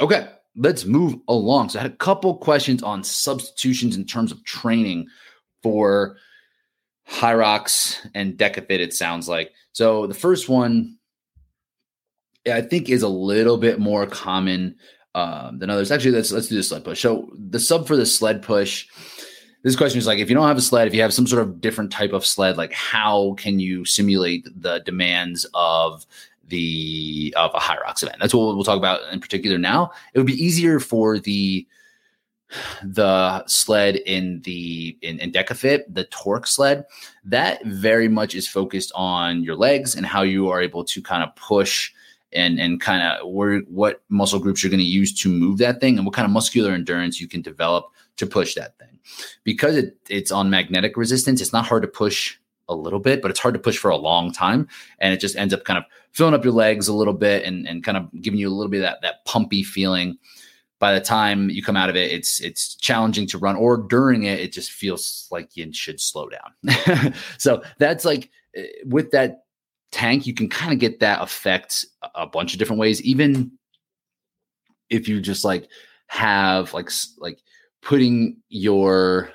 [0.00, 1.70] Okay, let's move along.
[1.70, 5.06] So I had a couple questions on substitutions in terms of training
[5.62, 6.16] for
[7.08, 9.52] Hyrox and Dekafit, it sounds like.
[9.72, 10.98] So the first one,
[12.50, 14.76] I think, is a little bit more common
[15.14, 15.90] um, than others.
[15.90, 17.02] Actually, let's let's do the sled push.
[17.02, 18.86] So the sub for the sled push.
[19.62, 21.42] This question is like, if you don't have a sled, if you have some sort
[21.42, 26.04] of different type of sled, like how can you simulate the demands of
[26.48, 28.18] the of a Hyrox event?
[28.20, 29.92] That's what we'll talk about in particular now.
[30.14, 31.66] It would be easier for the
[32.82, 36.84] the sled in the in, in Dekafit, the torque sled,
[37.24, 41.22] that very much is focused on your legs and how you are able to kind
[41.22, 41.92] of push
[42.32, 45.80] and and kind of where what muscle groups you're going to use to move that
[45.80, 48.98] thing and what kind of muscular endurance you can develop to push that thing.
[49.44, 52.36] Because it, it's on magnetic resistance, it's not hard to push
[52.72, 54.68] a little bit, but it's hard to push for a long time.
[54.98, 57.66] And it just ends up kind of filling up your legs a little bit and,
[57.66, 60.18] and kind of giving you a little bit of that, that pumpy feeling
[60.82, 64.24] by the time you come out of it, it's it's challenging to run, or during
[64.24, 67.14] it, it just feels like you should slow down.
[67.38, 69.44] so that's like eh, with that
[69.92, 73.00] tank, you can kind of get that effect a bunch of different ways.
[73.02, 73.52] Even
[74.90, 75.68] if you just like
[76.08, 77.38] have like like
[77.80, 79.30] putting your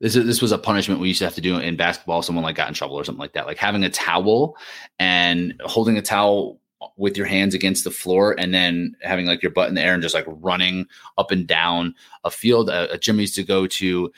[0.00, 2.22] this is, this was a punishment we used to have to do in basketball.
[2.22, 4.56] Someone like got in trouble or something like that, like having a towel
[4.98, 6.58] and holding a towel
[6.96, 9.92] with your hands against the floor and then having like your butt in the air
[9.92, 10.86] and just like running
[11.18, 12.70] up and down a field.
[12.70, 14.10] A, a gym used to go to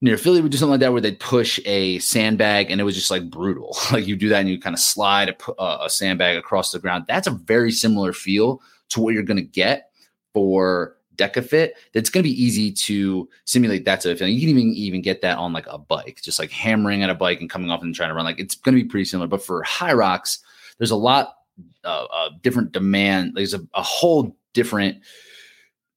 [0.00, 2.96] near Philly would do something like that where they'd push a sandbag and it was
[2.96, 3.76] just like brutal.
[3.92, 7.04] like you do that and you kind of slide a, a sandbag across the ground.
[7.06, 9.90] That's a very similar feel to what you're going to get
[10.34, 11.70] for Dekafit.
[11.92, 14.34] That's going to be easy to simulate that sort of feeling.
[14.34, 17.14] You can even even get that on like a bike, just like hammering at a
[17.14, 18.24] bike and coming off and trying to run.
[18.24, 19.28] Like it's going to be pretty similar.
[19.28, 20.38] But for Hyrox,
[20.78, 21.34] there's a lot
[21.84, 23.32] uh, a different demand.
[23.34, 24.98] There's a, a whole different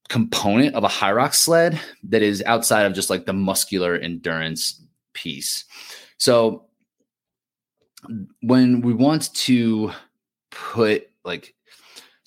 [0.08, 5.64] component of a Hyrox sled that is outside of just like the muscular endurance piece.
[6.18, 6.66] So
[8.42, 9.92] when we want to
[10.50, 11.54] put like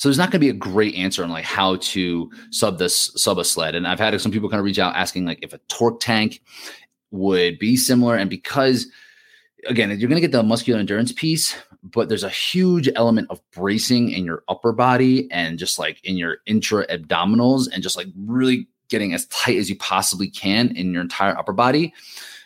[0.04, 3.10] so there's not going to be a great answer on like how to sub this
[3.16, 3.74] sub a sled.
[3.74, 6.42] And i've had some people kind of reach out asking like if a torque tank
[7.12, 8.18] would be similar.
[8.18, 8.88] And because
[9.66, 13.39] again you're going to get the muscular endurance piece but there's a huge element of
[13.52, 18.08] bracing in your upper body and just like in your intra abdominals and just like
[18.18, 21.94] really getting as tight as you possibly can in your entire upper body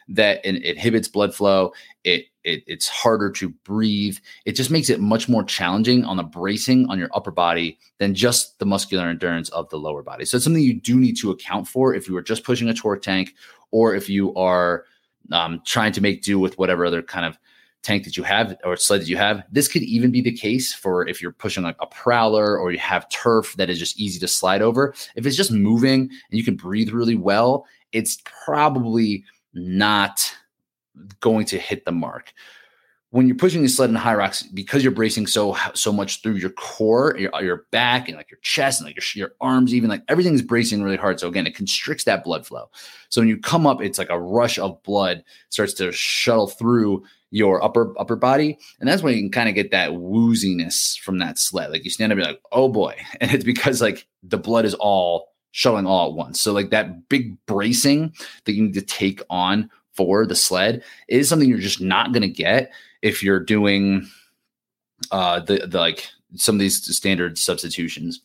[0.08, 1.74] that inhibits blood flow
[2.08, 6.24] it, it it's harder to breathe it just makes it much more challenging on the
[6.24, 10.38] bracing on your upper body than just the muscular endurance of the lower body so
[10.38, 13.02] it's something you do need to account for if you are just pushing a torque
[13.02, 13.36] tank
[13.72, 14.86] or if you are
[15.32, 17.38] um, trying to make do with whatever other kind of
[17.84, 19.44] tank that you have or sled that you have.
[19.52, 22.80] This could even be the case for if you're pushing like a prowler or you
[22.80, 24.94] have turf that is just easy to slide over.
[25.16, 30.34] If it's just moving and you can breathe really well, it's probably not
[31.20, 32.34] going to hit the mark
[33.12, 36.50] when you're pushing the sled in Hyrox, because you're bracing so so much through your
[36.52, 40.04] core, your, your back, and like your chest, and like your, your arms, even like
[40.10, 41.20] everything's bracing really hard.
[41.20, 42.70] So again, it constricts that blood flow.
[43.10, 47.06] So when you come up, it's like a rush of blood starts to shuttle through
[47.32, 51.20] your upper upper body, and that's when you can kind of get that wooziness from
[51.20, 51.72] that sled.
[51.72, 54.74] Like you stand up, you're like, oh boy, and it's because like the blood is
[54.74, 56.42] all shuttling all at once.
[56.42, 58.14] So like that big bracing
[58.46, 62.22] that you need to take on for the sled is something you're just not going
[62.22, 64.08] to get if you're doing
[65.12, 68.22] uh, the, the like some of these standard substitutions.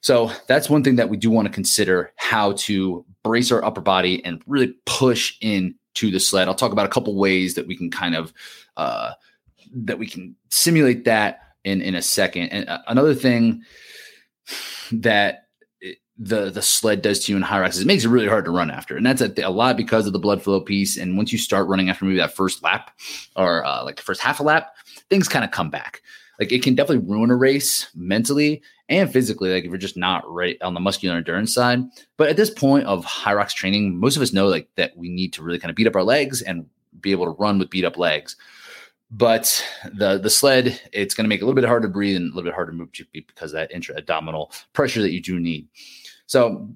[0.00, 3.80] So that's one thing that we do want to consider how to brace our upper
[3.80, 6.48] body and really push in to the sled.
[6.48, 8.32] I'll talk about a couple ways that we can kind of
[8.76, 9.12] uh,
[9.74, 12.48] that we can simulate that in in a second.
[12.48, 13.62] And uh, another thing
[14.92, 15.46] that
[16.22, 18.50] the the sled does to you in high is it makes it really hard to
[18.50, 20.98] run after, and that's a, a, lot because of the blood flow piece.
[20.98, 22.90] And once you start running after maybe that first lap
[23.36, 24.74] or uh, like the first half a lap,
[25.08, 26.02] things kind of come back.
[26.38, 29.50] Like it can definitely ruin a race mentally and physically.
[29.50, 31.80] Like if you're just not right on the muscular endurance side.
[32.18, 35.32] But at this point of Hyrox training, most of us know like that we need
[35.34, 36.66] to really kind of beat up our legs and
[37.00, 38.36] be able to run with beat up legs.
[39.10, 42.16] But the the sled, it's going to make it a little bit harder to breathe
[42.16, 45.40] and a little bit harder to move because that intra abdominal pressure that you do
[45.40, 45.66] need.
[46.30, 46.68] So,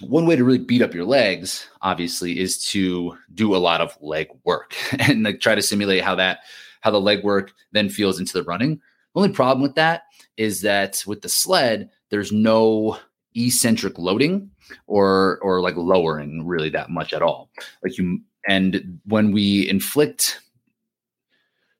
[0.00, 3.98] one way to really beat up your legs, obviously, is to do a lot of
[4.00, 6.38] leg work and like try to simulate how that
[6.80, 8.76] how the leg work then feels into the running.
[9.12, 10.04] The only problem with that
[10.38, 12.96] is that with the sled, there's no
[13.34, 14.50] eccentric loading
[14.86, 17.50] or or like lowering really that much at all.
[17.82, 20.40] Like you and when we inflict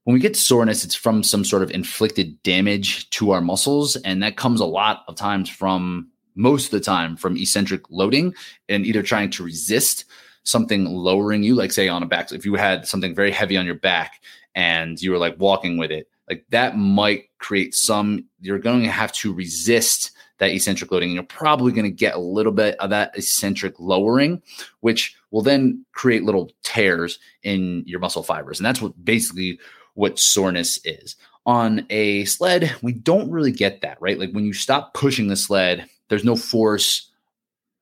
[0.04, 4.22] when we get soreness, it's from some sort of inflicted damage to our muscles, and
[4.22, 8.34] that comes a lot of times from most of the time from eccentric loading
[8.68, 10.04] and either trying to resist
[10.44, 13.66] something lowering you, like say on a back, if you had something very heavy on
[13.66, 14.22] your back
[14.54, 18.90] and you were like walking with it, like that might create some, you're going to
[18.90, 21.08] have to resist that eccentric loading.
[21.08, 24.40] And you're probably going to get a little bit of that eccentric lowering,
[24.80, 28.58] which will then create little tears in your muscle fibers.
[28.58, 29.58] And that's what basically
[29.94, 31.16] what soreness is.
[31.46, 34.18] On a sled, we don't really get that, right?
[34.18, 37.10] Like when you stop pushing the sled, there's no force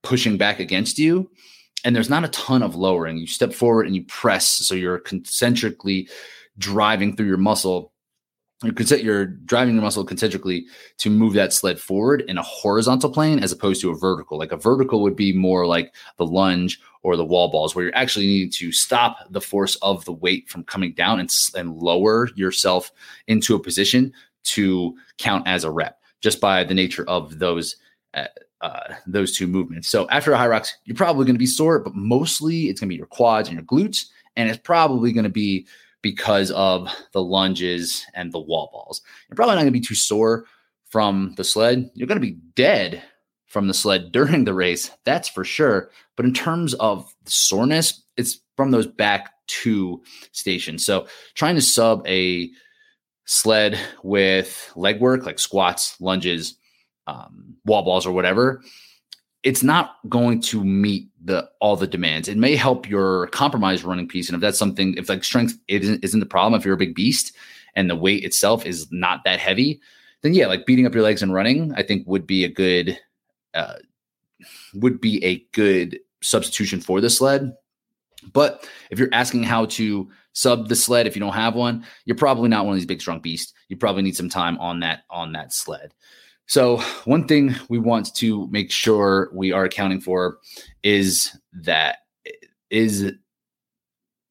[0.02, 1.30] pushing back against you.
[1.84, 3.18] And there's not a ton of lowering.
[3.18, 4.48] You step forward and you press.
[4.48, 6.08] So you're concentrically
[6.58, 7.92] driving through your muscle
[8.62, 10.66] you're, driving your muscle concentrically
[10.98, 14.38] to move that sled forward in a horizontal plane as opposed to a vertical.
[14.38, 17.94] Like a vertical would be more like the lunge or the wall balls, where you're
[17.94, 22.30] actually needing to stop the force of the weight from coming down and, and lower
[22.34, 22.90] yourself
[23.26, 24.12] into a position
[24.44, 27.76] to count as a rep just by the nature of those.
[28.14, 29.86] Uh, those two movements.
[29.86, 32.92] So after a Hyrox, you're probably going to be sore, but mostly it's going to
[32.92, 35.66] be your quads and your glutes, and it's probably going to be
[36.00, 39.02] because of the lunges and the wall balls.
[39.28, 40.46] You're probably not going to be too sore
[40.88, 41.90] from the sled.
[41.94, 43.02] You're going to be dead
[43.46, 45.90] from the sled during the race, that's for sure.
[46.16, 50.02] But in terms of soreness, it's from those back two
[50.32, 50.84] stations.
[50.84, 52.50] So trying to sub a
[53.26, 56.56] sled with leg work like squats, lunges,
[57.06, 58.62] um, wall balls, or whatever,
[59.42, 62.28] it's not going to meet the all the demands.
[62.28, 66.04] It may help your compromise running piece, and if that's something, if like strength isn't,
[66.04, 67.32] isn't the problem, if you're a big beast
[67.74, 69.80] and the weight itself is not that heavy,
[70.22, 72.98] then yeah, like beating up your legs and running, I think would be a good
[73.54, 73.74] uh,
[74.74, 77.54] would be a good substitution for the sled.
[78.32, 82.16] But if you're asking how to sub the sled if you don't have one, you're
[82.16, 83.52] probably not one of these big strong beasts.
[83.68, 85.94] You probably need some time on that on that sled.
[86.46, 90.38] So, one thing we want to make sure we are accounting for
[90.84, 91.98] is that
[92.70, 93.12] is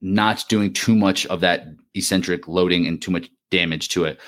[0.02, 4.20] not doing too much of that eccentric loading and too much damage to it.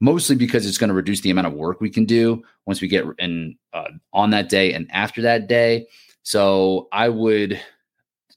[0.00, 2.88] Mostly because it's going to reduce the amount of work we can do once we
[2.88, 5.86] get in uh, on that day and after that day.
[6.22, 7.60] So, I would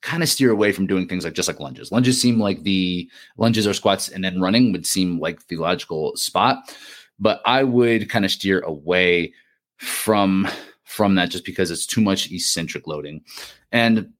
[0.01, 1.91] kind of steer away from doing things like just like lunges.
[1.91, 6.15] Lunges seem like the lunges or squats and then running would seem like the logical
[6.15, 6.75] spot
[7.19, 9.33] but I would kind of steer away
[9.77, 10.47] from
[10.83, 13.21] from that just because it's too much eccentric loading.
[13.71, 14.13] And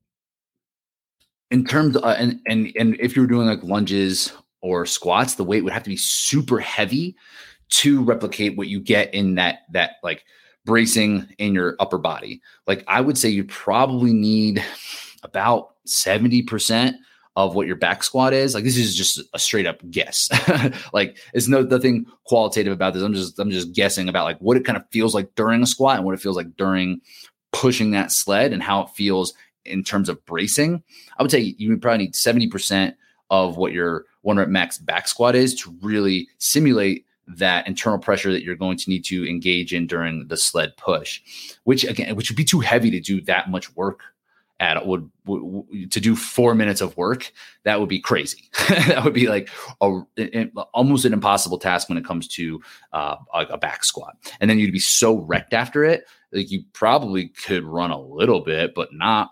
[1.49, 5.43] in terms of, uh, and and and if you're doing like lunges or squats, the
[5.43, 7.15] weight would have to be super heavy
[7.69, 10.23] to replicate what you get in that that like
[10.65, 12.41] bracing in your upper body.
[12.67, 14.63] Like I would say you probably need
[15.23, 16.93] about 70%
[17.37, 18.55] of what your back squat is.
[18.55, 20.27] Like this is just a straight up guess.
[20.93, 23.03] like it's no nothing qualitative about this.
[23.03, 25.67] I'm just I'm just guessing about like what it kind of feels like during a
[25.67, 26.99] squat and what it feels like during
[27.53, 29.35] pushing that sled and how it feels
[29.65, 30.81] in terms of bracing.
[31.19, 32.95] I would say you probably need 70%
[33.29, 38.31] of what your one rep max back squat is to really simulate that internal pressure
[38.31, 41.21] that you're going to need to engage in during the sled push,
[41.65, 44.01] which again, which would be too heavy to do that much work
[44.59, 47.31] at would, would, to do four minutes of work
[47.63, 48.49] that would be crazy.
[48.87, 49.49] That would be like
[49.81, 50.01] a,
[50.73, 52.61] almost an impossible task when it comes to
[52.93, 54.15] uh, a, a, back squat.
[54.39, 58.41] And then you'd be so wrecked after it like you probably could run a little
[58.41, 59.31] bit but not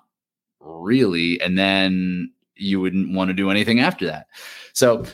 [0.60, 1.42] really.
[1.42, 4.28] And then you wouldn't want to do anything after that.
[4.74, 5.06] So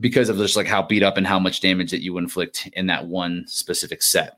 [0.00, 2.86] because of just like how beat up and how much damage that you inflict in
[2.86, 4.36] that one specific set.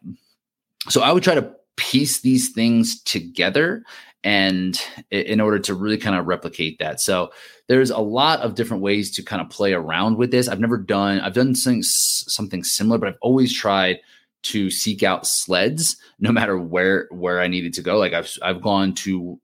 [0.89, 3.83] So i would try to piece these things together
[4.25, 7.01] and in order to really kind of replicate that.
[7.01, 7.31] So
[7.69, 10.49] there's a lot of different ways to kind of play around with this.
[10.49, 14.01] I've never done i've done something, something similar but i've always tried
[14.43, 17.99] to seek out sleds no matter where where i needed to go.
[17.99, 19.41] Like i've i've gone to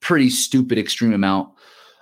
[0.00, 1.50] pretty stupid extreme amount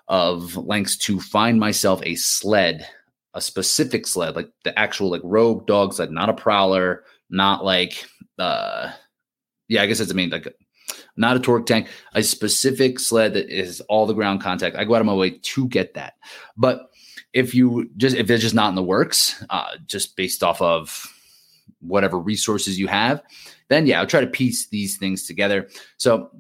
[0.07, 2.87] of lengths to find myself a sled
[3.35, 8.07] a specific sled like the actual like rogue dog sled not a prowler not like
[8.39, 8.91] uh
[9.69, 10.49] yeah i guess that's the main like
[11.17, 14.77] not a torque tank, a specific sled that is all the ground contact.
[14.77, 16.15] I go out of my way to get that.
[16.57, 16.91] But
[17.33, 21.07] if you just if it's just not in the works, uh, just based off of
[21.81, 23.23] whatever resources you have,
[23.69, 25.69] then yeah, I'll try to piece these things together.
[25.97, 26.31] So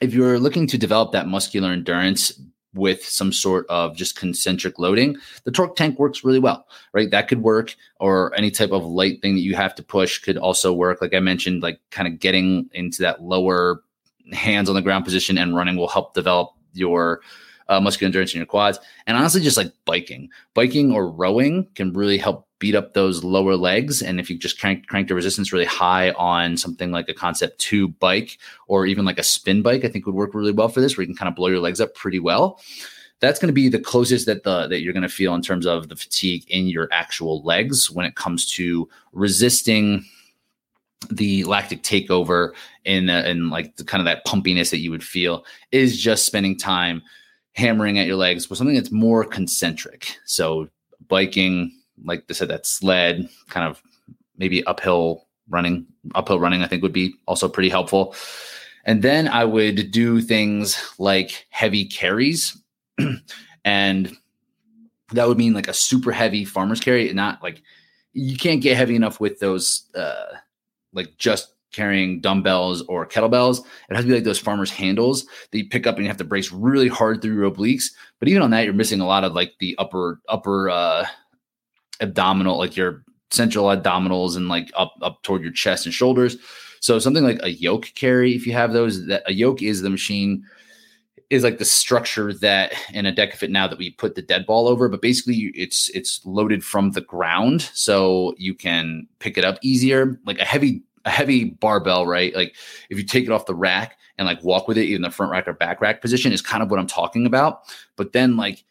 [0.00, 2.32] if you're looking to develop that muscular endurance
[2.74, 7.10] with some sort of just concentric loading, the torque tank works really well, right?
[7.10, 10.36] That could work, or any type of light thing that you have to push could
[10.36, 11.00] also work.
[11.00, 13.82] Like I mentioned, like kind of getting into that lower
[14.32, 17.20] hands on the ground position and running will help develop your
[17.68, 18.78] uh, muscular endurance in your quads.
[19.06, 23.56] And honestly, just like biking, biking or rowing can really help beat up those lower
[23.56, 24.00] legs.
[24.00, 27.58] And if you just crank, crank the resistance really high on something like a concept
[27.58, 28.38] two bike
[28.68, 31.02] or even like a spin bike, I think would work really well for this, where
[31.02, 32.60] you can kind of blow your legs up pretty well.
[33.18, 35.66] That's going to be the closest that the that you're going to feel in terms
[35.66, 40.04] of the fatigue in your actual legs when it comes to resisting
[41.10, 42.52] the lactic takeover
[42.84, 46.26] in uh, in like the kind of that pumpiness that you would feel is just
[46.26, 47.02] spending time
[47.54, 50.16] hammering at your legs with something that's more concentric.
[50.24, 50.68] So
[51.08, 51.72] biking,
[52.04, 53.82] like they said, that sled kind of
[54.36, 58.14] maybe uphill running, uphill running, I think would be also pretty helpful.
[58.84, 62.56] And then I would do things like heavy carries.
[63.64, 64.16] and
[65.12, 67.62] that would mean like a super heavy farmer's carry, not like
[68.12, 70.26] you can't get heavy enough with those, uh,
[70.92, 73.60] like just carrying dumbbells or kettlebells.
[73.88, 76.16] It has to be like those farmer's handles that you pick up and you have
[76.18, 77.86] to brace really hard through your obliques.
[78.18, 81.06] But even on that, you're missing a lot of like the upper, upper, uh,
[82.00, 86.36] abdominal, like your central abdominals and like up up toward your chest and shoulders.
[86.80, 89.90] So something like a yoke carry, if you have those, that a yoke is the
[89.90, 90.44] machine
[91.30, 94.66] is like the structure that in a dekafit now that we put the dead ball
[94.66, 99.58] over, but basically it's it's loaded from the ground, so you can pick it up
[99.62, 100.20] easier.
[100.26, 102.34] Like a heavy a heavy barbell, right?
[102.34, 102.56] Like
[102.90, 105.32] if you take it off the rack and like walk with it, even the front
[105.32, 107.62] rack or back rack position is kind of what I'm talking about.
[107.96, 108.64] But then like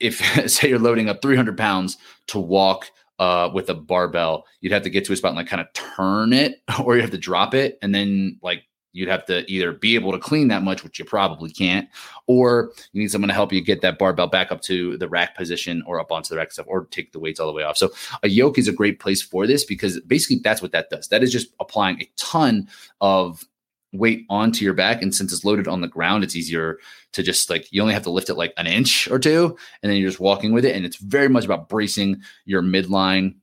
[0.00, 4.82] if say you're loading up 300 pounds to walk uh, with a barbell, you'd have
[4.82, 7.18] to get to a spot and like kind of turn it, or you have to
[7.18, 10.82] drop it, and then like you'd have to either be able to clean that much,
[10.82, 11.88] which you probably can't,
[12.26, 15.36] or you need someone to help you get that barbell back up to the rack
[15.36, 17.76] position or up onto the rack stuff, or take the weights all the way off.
[17.76, 17.90] So
[18.22, 21.08] a yoke is a great place for this because basically that's what that does.
[21.08, 22.68] That is just applying a ton
[23.00, 23.44] of
[23.92, 26.78] weight onto your back and since it's loaded on the ground it's easier
[27.12, 29.90] to just like you only have to lift it like an inch or two and
[29.90, 33.34] then you're just walking with it and it's very much about bracing your midline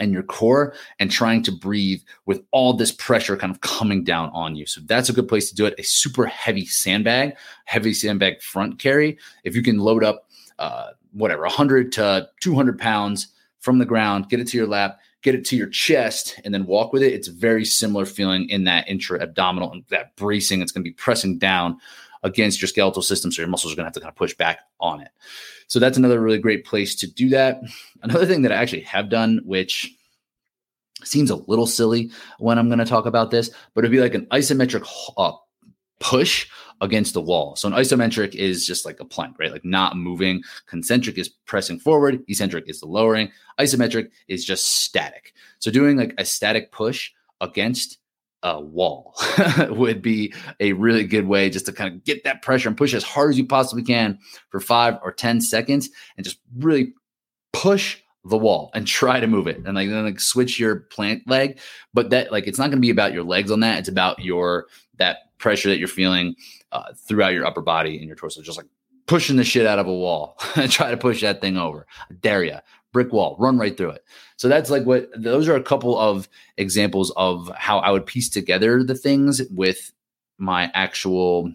[0.00, 4.30] and your core and trying to breathe with all this pressure kind of coming down
[4.32, 4.66] on you.
[4.66, 5.74] So that's a good place to do it.
[5.78, 9.18] A super heavy sandbag, heavy sandbag front carry.
[9.44, 13.28] If you can load up uh, whatever 100 to 200 pounds
[13.60, 16.66] from the ground, get it to your lap, get it to your chest and then
[16.66, 20.60] walk with it, it's very similar feeling in that intra abdominal and that bracing.
[20.60, 21.78] It's going to be pressing down
[22.22, 23.32] against your skeletal system.
[23.32, 25.10] So your muscles are going to have to kind of push back on it.
[25.66, 27.60] So that's another really great place to do that.
[28.02, 29.90] Another thing that I actually have done, which
[31.04, 34.14] seems a little silly when I'm going to talk about this, but it'd be like
[34.14, 35.32] an isometric uh,
[36.02, 36.48] push
[36.80, 37.54] against the wall.
[37.54, 39.52] So an isometric is just like a plank, right?
[39.52, 40.42] Like not moving.
[40.66, 42.22] Concentric is pressing forward.
[42.26, 43.30] Eccentric is the lowering.
[43.60, 45.32] Isometric is just static.
[45.60, 47.98] So doing like a static push against
[48.42, 49.14] a wall
[49.68, 52.92] would be a really good way just to kind of get that pressure and push
[52.92, 54.18] as hard as you possibly can
[54.50, 56.92] for five or 10 seconds and just really
[57.52, 61.22] push the wall and try to move it and like then like switch your plant
[61.28, 61.60] leg.
[61.94, 63.78] But that like it's not going to be about your legs on that.
[63.78, 64.66] It's about your
[64.98, 66.34] that pressure that you're feeling
[66.72, 68.66] uh, throughout your upper body and your torso, just like
[69.06, 71.86] pushing the shit out of a wall and try to push that thing over.
[72.10, 72.56] I dare you.
[72.92, 74.04] Brick wall, run right through it.
[74.36, 76.28] So that's like what those are a couple of
[76.58, 79.92] examples of how I would piece together the things with
[80.36, 81.50] my actual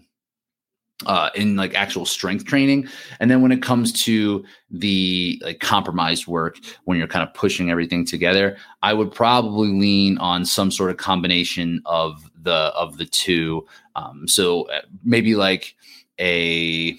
[1.06, 2.88] uh, in like actual strength training.
[3.20, 7.70] And then when it comes to the like compromised work, when you're kind of pushing
[7.70, 13.06] everything together, I would probably lean on some sort of combination of the of the
[13.06, 13.66] two.
[13.94, 15.76] Um, so uh, maybe like
[16.18, 16.98] a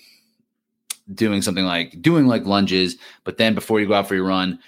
[1.14, 4.60] doing something like doing like lunges, but then before you go out for your run,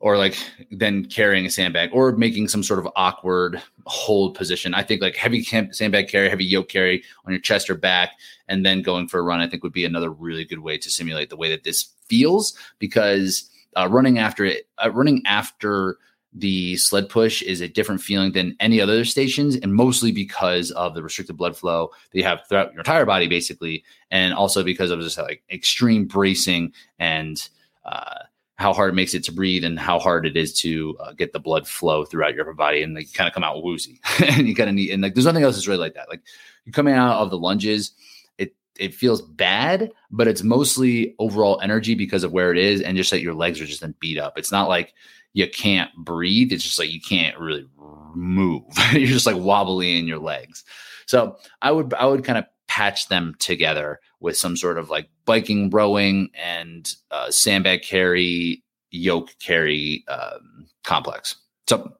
[0.00, 0.36] or like
[0.70, 4.74] then carrying a sandbag or making some sort of awkward hold position.
[4.74, 8.12] I think like heavy sandbag carry, heavy yoke carry on your chest or back,
[8.48, 10.90] and then going for a run, I think would be another really good way to
[10.90, 15.98] simulate the way that this feels because uh, running after it, uh, running after
[16.32, 20.94] the sled push is a different feeling than any other stations, and mostly because of
[20.94, 24.90] the restricted blood flow that you have throughout your entire body, basically, and also because
[24.90, 27.48] of just like extreme bracing and
[27.84, 28.20] uh,
[28.60, 31.32] how hard it makes it to breathe and how hard it is to uh, get
[31.32, 33.98] the blood flow throughout your body, and like kind of come out woozy,
[34.28, 36.10] and you kind of need and like there's nothing else that's really like that.
[36.10, 36.20] Like
[36.66, 37.92] you coming out of the lunges,
[38.36, 42.98] it it feels bad, but it's mostly overall energy because of where it is, and
[42.98, 44.36] just that your legs are just then beat up.
[44.36, 44.92] It's not like
[45.32, 46.52] you can't breathe.
[46.52, 47.66] It's just like you can't really
[48.14, 48.64] move.
[48.92, 50.64] You're just like wobbly in your legs.
[51.06, 52.44] So I would I would kind of
[52.80, 59.34] patch them together with some sort of like biking, rowing, and uh, sandbag carry, yoke
[59.38, 61.36] carry um, complex.
[61.68, 61.92] So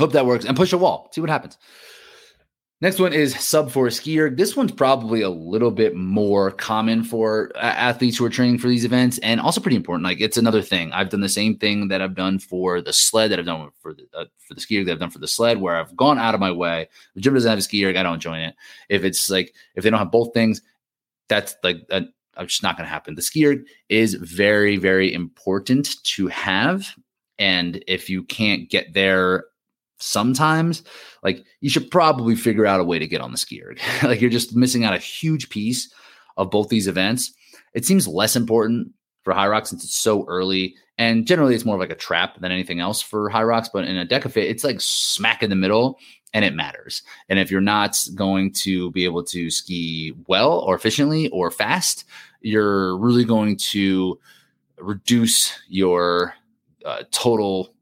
[0.00, 1.10] hope that works and push a wall.
[1.12, 1.56] See what happens.
[2.82, 4.38] Next one is sub for a ski erg.
[4.38, 8.86] This one's probably a little bit more common for athletes who are training for these
[8.86, 10.04] events and also pretty important.
[10.04, 10.90] Like it's another thing.
[10.92, 13.92] I've done the same thing that I've done for the sled that I've done for
[13.92, 16.18] the uh, for the ski erg that I've done for the sled where I've gone
[16.18, 16.88] out of my way.
[17.14, 18.54] The gym doesn't have a ski erg, I don't join it.
[18.88, 20.62] If it's like if they don't have both things,
[21.28, 22.02] that's like uh,
[22.44, 23.14] just not going to happen.
[23.14, 26.94] The ski erg is very very important to have
[27.38, 29.44] and if you can't get there
[30.00, 30.82] sometimes
[31.22, 34.20] like you should probably figure out a way to get on the ski erg like
[34.20, 35.92] you're just missing out a huge piece
[36.36, 37.32] of both these events
[37.74, 38.88] it seems less important
[39.22, 42.80] for Hyrox since it's so early and generally it's more like a trap than anything
[42.80, 43.68] else for Hyrox.
[43.72, 45.98] but in a DecaFit it's like smack in the middle
[46.32, 50.74] and it matters and if you're not going to be able to ski well or
[50.74, 52.04] efficiently or fast
[52.40, 54.18] you're really going to
[54.78, 56.34] reduce your
[56.84, 57.74] uh, total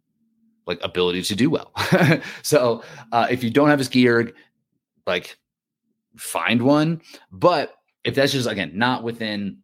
[0.69, 1.73] like ability to do well.
[2.43, 4.35] so uh, if you don't have a ski erg,
[5.07, 5.37] like
[6.17, 7.01] find one.
[7.33, 9.59] But if that's just again not within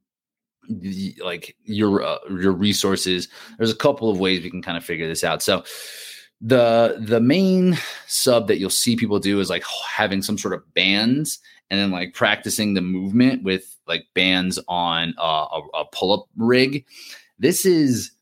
[0.68, 3.28] the, like your uh, your resources,
[3.58, 5.42] there's a couple of ways we can kind of figure this out.
[5.42, 5.62] So
[6.40, 10.74] the the main sub that you'll see people do is like having some sort of
[10.74, 11.38] bands
[11.70, 16.26] and then like practicing the movement with like bands on uh, a, a pull up
[16.36, 16.84] rig.
[17.38, 18.13] This is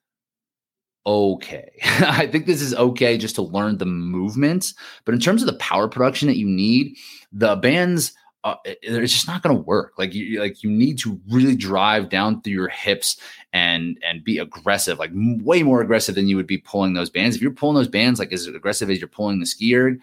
[1.06, 1.70] okay.
[1.84, 4.74] I think this is okay just to learn the movements,
[5.04, 6.96] but in terms of the power production that you need,
[7.32, 8.12] the bands
[8.44, 9.92] uh, it's just not going to work.
[9.98, 13.16] Like you, like you need to really drive down through your hips
[13.52, 17.36] and and be aggressive, like way more aggressive than you would be pulling those bands.
[17.36, 20.00] If you're pulling those bands like as aggressive as you're pulling the ski erg,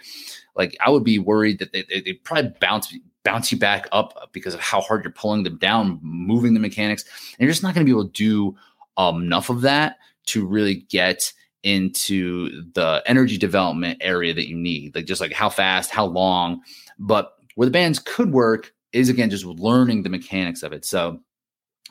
[0.56, 4.30] like I would be worried that they they, they probably bounce bounce you back up
[4.32, 7.04] because of how hard you're pulling them down, moving the mechanics,
[7.38, 8.56] and you're just not going to be able to do
[8.96, 9.98] um, enough of that
[10.30, 11.32] to really get
[11.64, 16.62] into the energy development area that you need, like just like how fast, how long.
[16.98, 20.86] But where the bands could work is again just learning the mechanics of it.
[20.86, 21.20] So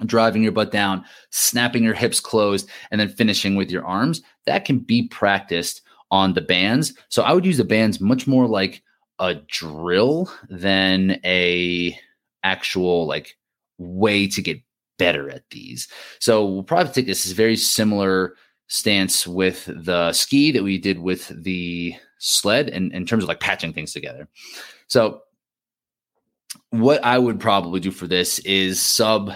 [0.07, 4.65] driving your butt down, snapping your hips closed, and then finishing with your arms, that
[4.65, 6.95] can be practiced on the bands.
[7.09, 8.83] So I would use the bands much more like
[9.19, 11.99] a drill than a
[12.45, 13.37] actual like
[13.79, 14.61] way to get
[14.99, 15.89] better at these.
[16.21, 18.35] So we'll probably take this very similar
[18.69, 23.41] stance with the ski that we did with the sled and in, terms of like
[23.41, 24.29] patching things together.
[24.89, 25.23] So
[26.71, 29.33] what I would probably do for this is sub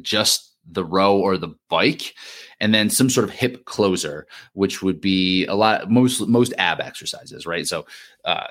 [0.00, 2.14] just the row or the bike
[2.60, 6.80] and then some sort of hip closer which would be a lot most most ab
[6.80, 7.84] exercises right so
[8.24, 8.46] uh,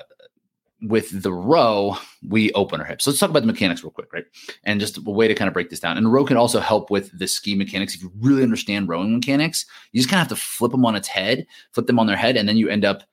[0.82, 1.96] with the row,
[2.28, 3.04] we open our hips.
[3.04, 4.26] So let's talk about the mechanics real quick, right?
[4.64, 5.98] And just a way to kind of break this down.
[5.98, 7.94] And row can also help with the ski mechanics.
[7.94, 10.96] If you really understand rowing mechanics, you just kind of have to flip them on
[10.96, 13.04] its head, flip them on their head, and then you end up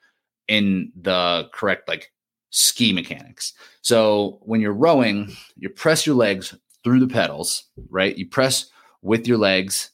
[0.46, 2.10] in the correct like
[2.50, 3.52] ski mechanics.
[3.82, 8.16] So when you're rowing, you press your legs through the pedals, right?
[8.16, 8.70] You press
[9.02, 9.90] with your legs,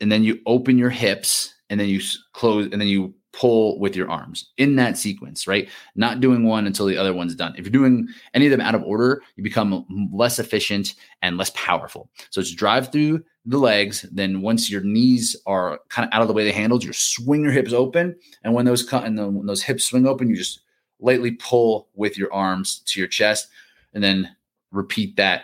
[0.00, 2.00] and then you open your hips, and then you
[2.32, 5.68] close, and then you pull with your arms in that sequence, right?
[5.94, 7.54] Not doing one until the other one's done.
[7.56, 11.50] If you're doing any of them out of order, you become less efficient and less
[11.50, 12.08] powerful.
[12.30, 14.06] So it's drive through the legs.
[14.10, 16.92] Then once your knees are kind of out of the way of the handles, you
[16.94, 18.16] swing your hips open.
[18.42, 20.60] And when those cut and when those hips swing open, you just
[20.98, 23.48] lightly pull with your arms to your chest
[23.92, 24.34] and then
[24.72, 25.42] repeat that.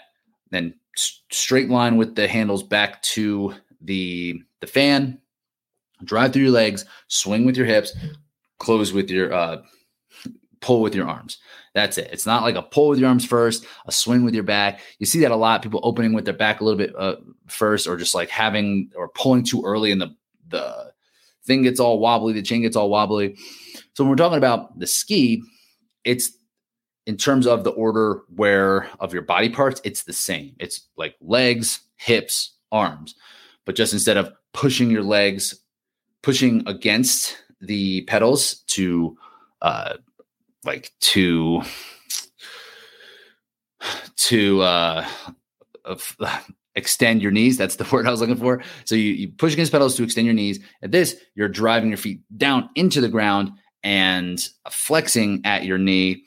[0.50, 5.18] Then straight line with the handles back to the the fan
[6.04, 7.96] drive through your legs, swing with your hips,
[8.58, 9.62] close with your uh,
[10.60, 11.38] pull with your arms.
[11.74, 12.10] That's it.
[12.12, 14.80] It's not like a pull with your arms first, a swing with your back.
[14.98, 15.62] You see that a lot.
[15.62, 19.08] People opening with their back a little bit uh, first, or just like having or
[19.08, 20.14] pulling too early, and the
[20.48, 20.92] the
[21.44, 23.36] thing gets all wobbly, the chain gets all wobbly.
[23.94, 25.42] So when we're talking about the ski,
[26.04, 26.32] it's
[27.06, 30.54] in terms of the order where of your body parts, it's the same.
[30.60, 33.16] It's like legs, hips, arms,
[33.64, 35.61] but just instead of pushing your legs
[36.22, 39.16] pushing against the pedals to
[39.60, 39.94] uh
[40.64, 41.62] like to
[44.16, 45.06] to uh,
[46.74, 47.58] extend your knees.
[47.58, 48.62] That's the word i was looking for.
[48.84, 50.60] So you, you push against pedals to extend your knees.
[50.82, 53.50] At this you're driving your feet down into the ground
[53.82, 56.24] and flexing at your knee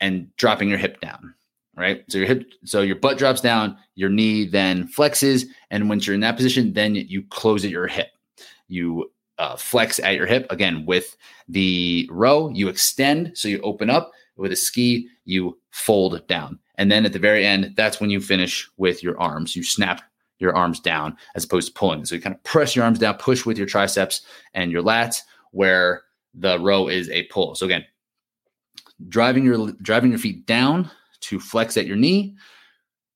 [0.00, 1.34] and dropping your hip down
[1.76, 2.04] right?
[2.08, 6.14] So your hip so your butt drops down your knee then flexes and once you're
[6.14, 8.08] in that position then you close at your hip.
[8.68, 10.46] You uh, flex at your hip.
[10.50, 11.16] Again, with
[11.48, 14.12] the row, you extend, so you open up.
[14.36, 16.58] With a ski, you fold down.
[16.76, 19.54] And then at the very end, that's when you finish with your arms.
[19.54, 20.02] You snap
[20.40, 22.04] your arms down as opposed to pulling.
[22.04, 24.22] So you kind of press your arms down, push with your triceps
[24.54, 25.18] and your lats,
[25.52, 26.02] where
[26.34, 27.54] the row is a pull.
[27.54, 27.84] So again,
[29.08, 32.34] driving your driving your feet down to flex at your knee,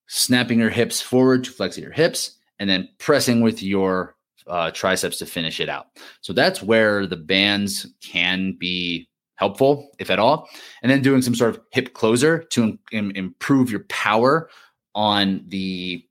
[0.07, 4.15] snapping your hips forward to flex at your hips, and then pressing with your
[4.49, 5.87] uh, triceps to finish it out.
[6.21, 10.49] So that's where the bands can be helpful, if at all.
[10.81, 14.49] And then doing some sort of hip closer to Im- improve your power
[14.95, 16.05] on the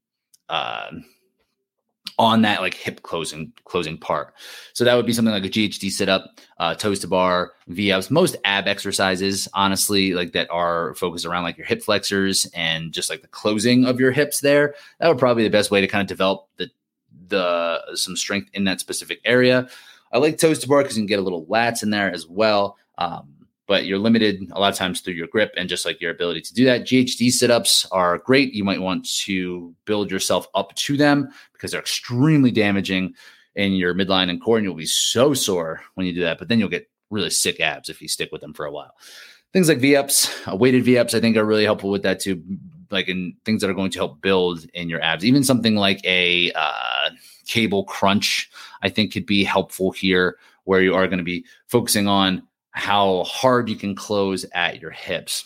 [0.49, 0.91] uh,
[2.19, 4.35] on that like hip closing closing part.
[4.73, 8.11] So that would be something like a GHD sit up, uh, toes to bar, V-ups,
[8.11, 13.09] most ab exercises, honestly, like that are focused around like your hip flexors and just
[13.09, 14.75] like the closing of your hips there.
[14.99, 16.71] That would probably be the best way to kind of develop the
[17.29, 19.69] the some strength in that specific area.
[20.13, 22.27] I like toes to bar because you can get a little lats in there as
[22.27, 22.77] well.
[22.97, 23.35] Um,
[23.69, 26.41] but you're limited a lot of times through your grip and just like your ability
[26.41, 26.83] to do that.
[26.83, 28.55] GHD sit ups are great.
[28.55, 33.15] You might want to build yourself up to them because they're extremely damaging
[33.55, 36.39] in your midline and core, and you'll be so sore when you do that.
[36.39, 38.95] But then you'll get really sick abs if you stick with them for a while.
[39.53, 42.21] Things like V ups, uh, weighted V ups, I think are really helpful with that
[42.21, 42.43] too.
[42.91, 45.25] Like in things that are going to help build in your abs.
[45.25, 47.11] Even something like a uh,
[47.47, 48.51] cable crunch,
[48.83, 53.25] I think could be helpful here, where you are going to be focusing on how
[53.25, 55.45] hard you can close at your hips.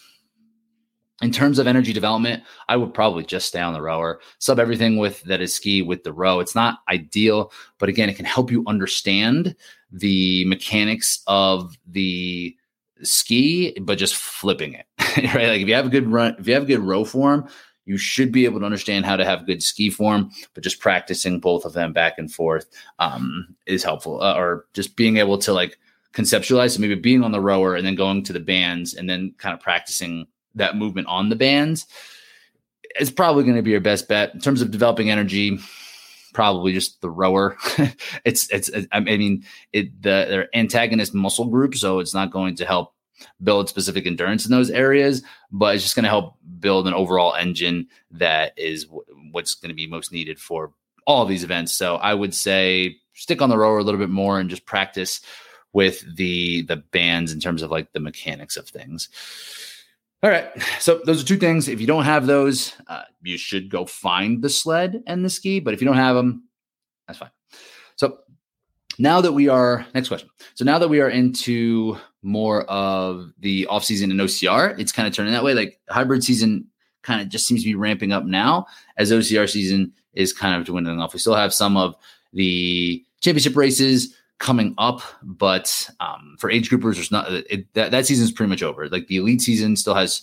[1.22, 4.96] In terms of energy development, I would probably just stay on the rower, sub everything
[4.96, 6.40] with that is ski with the row.
[6.40, 9.54] It's not ideal, but again, it can help you understand
[9.92, 12.56] the mechanics of the
[13.02, 14.86] ski, but just flipping it,
[15.34, 15.48] right?
[15.48, 17.48] Like if you have a good run, if you have a good row form,
[17.84, 21.40] you should be able to understand how to have good ski form, but just practicing
[21.40, 22.66] both of them back and forth
[22.98, 24.22] um, is helpful.
[24.22, 25.78] Uh, or just being able to like
[26.12, 26.74] conceptualize.
[26.74, 29.54] So maybe being on the rower and then going to the bands and then kind
[29.54, 31.86] of practicing that movement on the bands
[33.00, 35.58] is probably going to be your best bet in terms of developing energy.
[36.34, 37.56] Probably just the rower.
[38.24, 42.64] it's, it's I mean it the their antagonist muscle group, so it's not going to
[42.64, 42.91] help
[43.42, 47.34] build specific endurance in those areas, but it's just going to help build an overall
[47.34, 50.72] engine that is w- what's going to be most needed for
[51.06, 51.72] all these events.
[51.72, 55.20] So I would say stick on the rower a little bit more and just practice
[55.72, 59.08] with the the bands in terms of like the mechanics of things.
[60.22, 61.66] All right, so those are two things.
[61.66, 65.58] If you don't have those, uh, you should go find the sled and the ski.
[65.58, 66.44] But if you don't have them,
[67.08, 67.30] that's fine.
[67.96, 68.18] So
[69.00, 70.28] now that we are next question.
[70.54, 75.08] So now that we are into more of the off season and OCR, it's kind
[75.08, 75.54] of turning that way.
[75.54, 76.66] Like hybrid season
[77.02, 78.66] kind of just seems to be ramping up now
[78.96, 81.12] as OCR season is kind of dwindling off.
[81.12, 81.96] We still have some of
[82.32, 88.10] the championship races coming up, but um, for age groupers, there's not it, that that
[88.10, 88.88] is pretty much over.
[88.88, 90.22] Like the elite season still has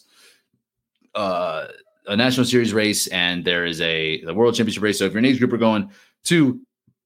[1.15, 1.67] uh,
[2.07, 4.99] a national series race, and there is a the world championship race.
[4.99, 5.91] So if you're an age grouper going
[6.25, 6.59] to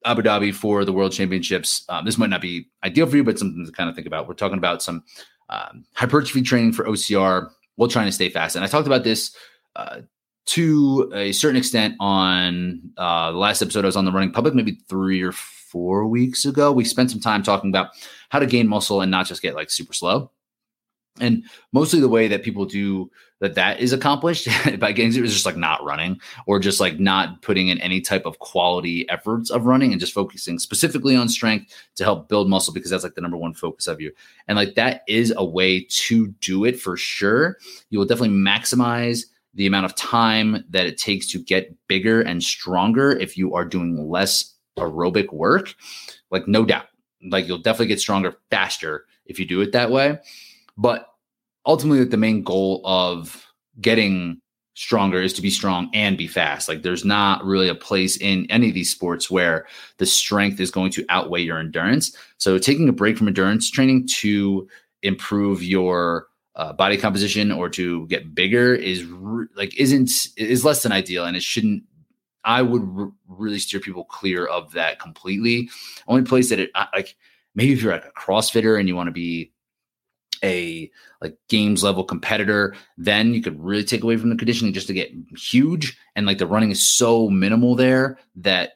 [0.05, 3.39] Abu Dhabi for the world championships, um, this might not be ideal for you, but
[3.39, 4.27] something to kind of think about.
[4.27, 5.03] We're talking about some
[5.49, 9.35] um, hypertrophy training for OCR while trying to stay fast, and I talked about this.
[9.75, 10.01] Uh,
[10.45, 14.53] to a certain extent, on uh, the last episode, I was on the running public,
[14.53, 16.71] maybe three or four weeks ago.
[16.71, 17.91] We spent some time talking about
[18.29, 20.31] how to gain muscle and not just get like super slow.
[21.19, 24.47] And mostly the way that people do that that is accomplished
[24.79, 28.01] by getting to is just like not running or just like not putting in any
[28.01, 32.49] type of quality efforts of running and just focusing specifically on strength to help build
[32.49, 34.11] muscle because that's like the number one focus of you.
[34.47, 37.57] And like that is a way to do it for sure.
[37.89, 42.41] You will definitely maximize the amount of time that it takes to get bigger and
[42.41, 45.75] stronger if you are doing less aerobic work,
[46.31, 46.87] like no doubt,
[47.29, 50.17] like you'll definitely get stronger faster if you do it that way.
[50.77, 51.07] But
[51.65, 53.45] ultimately, the main goal of
[53.81, 54.41] getting
[54.75, 56.67] stronger is to be strong and be fast.
[56.67, 59.67] Like there's not really a place in any of these sports where
[59.97, 62.15] the strength is going to outweigh your endurance.
[62.37, 64.67] So taking a break from endurance training to
[65.03, 70.83] improve your uh, body composition or to get bigger is re- like isn't is less
[70.83, 71.83] than ideal and it shouldn't
[72.45, 75.69] I would really steer people clear of that completely.
[76.07, 77.15] Only place that it like
[77.55, 79.52] maybe if you're like a CrossFitter and you want to be
[80.43, 80.91] a
[81.21, 84.93] like games level competitor, then you could really take away from the conditioning just to
[84.93, 85.97] get huge.
[86.15, 88.73] And like the running is so minimal there that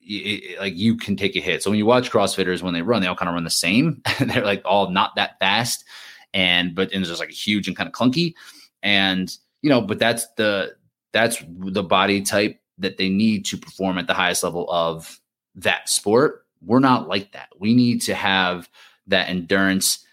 [0.00, 1.62] it, like you can take a hit.
[1.62, 4.02] So when you watch CrossFitters when they run, they all kind of run the same.
[4.20, 5.84] They're like all not that fast,
[6.32, 8.34] and but and it's just like huge and kind of clunky.
[8.82, 10.76] And you know, but that's the
[11.12, 15.18] that's the body type that they need to perform at the highest level of
[15.54, 16.44] that sport.
[16.64, 17.48] We're not like that.
[17.58, 18.68] We need to have
[19.06, 20.05] that endurance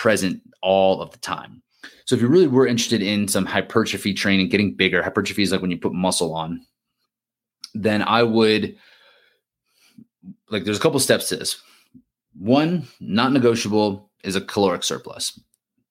[0.00, 1.62] present all of the time.
[2.06, 5.60] So if you really were interested in some hypertrophy training, getting bigger, hypertrophy is like
[5.60, 6.64] when you put muscle on,
[7.74, 8.76] then I would
[10.48, 11.62] like there's a couple steps to this.
[12.34, 15.38] One, not negotiable is a caloric surplus.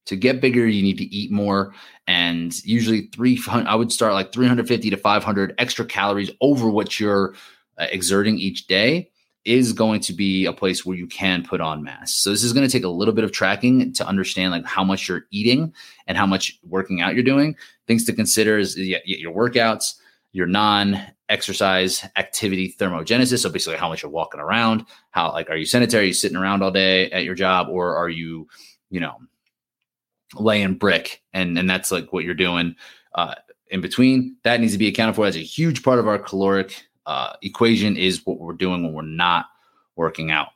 [0.07, 1.75] To get bigger, you need to eat more.
[2.07, 7.35] And usually, 300, I would start like 350 to 500 extra calories over what you're
[7.77, 9.11] uh, exerting each day
[9.49, 12.13] is going to be a place where you can put on mass.
[12.13, 14.83] So this is going to take a little bit of tracking to understand like how
[14.83, 15.73] much you're eating
[16.05, 17.55] and how much working out you're doing.
[17.87, 19.95] Things to consider is your workouts,
[20.33, 23.39] your non-exercise activity thermogenesis.
[23.39, 26.37] So basically how much you're walking around, how like are you sedentary, are you sitting
[26.37, 28.47] around all day at your job, or are you,
[28.91, 29.15] you know,
[30.35, 32.75] laying brick and and that's like what you're doing
[33.15, 33.33] uh
[33.71, 34.35] in between.
[34.43, 37.97] That needs to be accounted for as a huge part of our caloric uh, equation
[37.97, 39.47] is what we're doing when we're not
[39.95, 40.49] working out.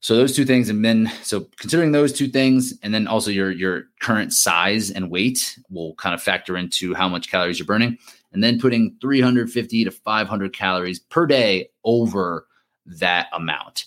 [0.00, 3.50] So those two things, and then so considering those two things, and then also your
[3.50, 7.96] your current size and weight will kind of factor into how much calories you're burning,
[8.30, 12.46] and then putting 350 to 500 calories per day over
[12.84, 13.86] that amount.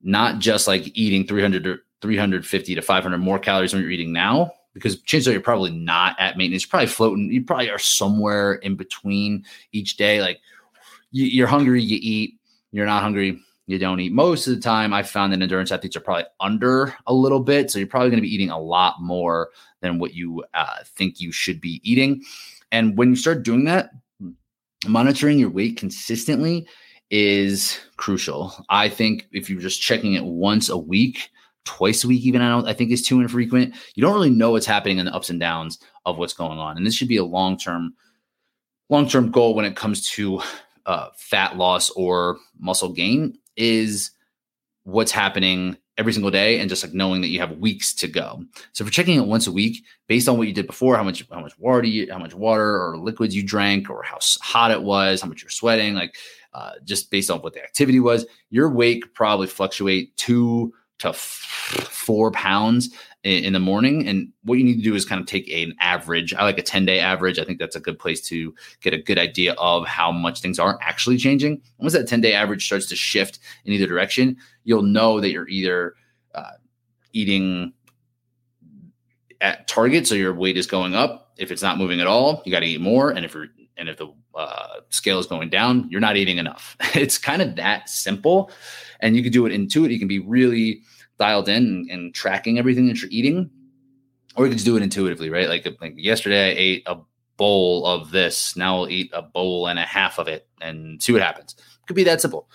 [0.00, 4.50] Not just like eating 300 to 350 to 500 more calories than you're eating now,
[4.72, 6.64] because chances are you're probably not at maintenance.
[6.64, 7.30] You're probably floating.
[7.30, 10.40] You probably are somewhere in between each day, like
[11.10, 12.34] you, are hungry, you eat.
[12.70, 14.12] You're not hungry, you don't eat.
[14.12, 17.70] Most of the time, I found that endurance athletes are probably under a little bit.
[17.70, 19.50] So you're probably going to be eating a lot more
[19.80, 22.22] than what you uh, think you should be eating.
[22.72, 23.90] And when you start doing that,
[24.86, 26.66] monitoring your weight consistently
[27.10, 28.54] is crucial.
[28.68, 31.30] I think if you're just checking it once a week,
[31.64, 33.74] twice a week, even I don't I think is too infrequent.
[33.94, 36.76] You don't really know what's happening in the ups and downs of what's going on.
[36.76, 37.94] And this should be a long-term,
[38.88, 40.42] long-term goal when it comes to
[40.88, 44.10] uh, fat loss or muscle gain is
[44.84, 48.42] what's happening every single day and just like knowing that you have weeks to go.
[48.72, 51.22] So for checking it once a week, based on what you did before, how much
[51.30, 54.82] how much water you how much water or liquids you drank or how hot it
[54.82, 56.16] was, how much you're sweating, like
[56.54, 61.08] uh, just based on what the activity was, your weight could probably fluctuate two to
[61.10, 61.18] f-
[61.90, 62.90] four pounds
[63.24, 64.06] in, in, the morning.
[64.06, 66.34] And what you need to do is kind of take an average.
[66.34, 67.38] I like a 10 day average.
[67.38, 70.58] I think that's a good place to get a good idea of how much things
[70.58, 71.60] are actually changing.
[71.78, 75.48] Once that 10 day average starts to shift in either direction, you'll know that you're
[75.48, 75.94] either
[76.34, 76.52] uh,
[77.12, 77.72] eating
[79.40, 81.32] at target, so your weight is going up.
[81.36, 83.10] If it's not moving at all, you got to eat more.
[83.10, 83.46] And if you're
[83.76, 86.76] and if the uh, scale is going down, you're not eating enough.
[86.94, 88.50] it's kind of that simple
[89.00, 89.94] and you can do it intuitively.
[89.94, 90.82] You can be really
[91.18, 93.50] dialed in and, and, tracking everything that you're eating,
[94.36, 95.48] or you can just do it intuitively, right?
[95.48, 96.96] Like, like yesterday, I ate a
[97.36, 98.56] bowl of this.
[98.56, 101.54] Now I'll eat a bowl and a half of it and see what happens.
[101.58, 102.50] It could be that simple.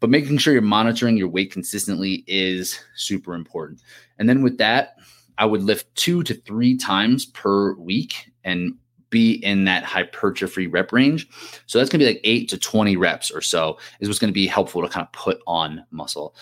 [0.00, 3.80] But making sure you're monitoring your weight consistently is super important.
[4.18, 4.96] And then with that,
[5.38, 8.74] I would lift two to three times per week and
[9.10, 11.28] be in that hypertrophy rep range.
[11.66, 14.30] So that's going to be like eight to 20 reps or so is what's going
[14.30, 16.34] to be helpful to kind of put on muscle.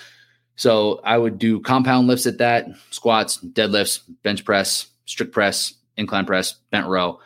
[0.60, 6.26] So I would do compound lifts at that squats, deadlifts, bench press, strict press, incline
[6.26, 7.18] press, bent row,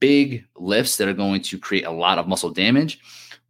[0.00, 2.98] big lifts that are going to create a lot of muscle damage.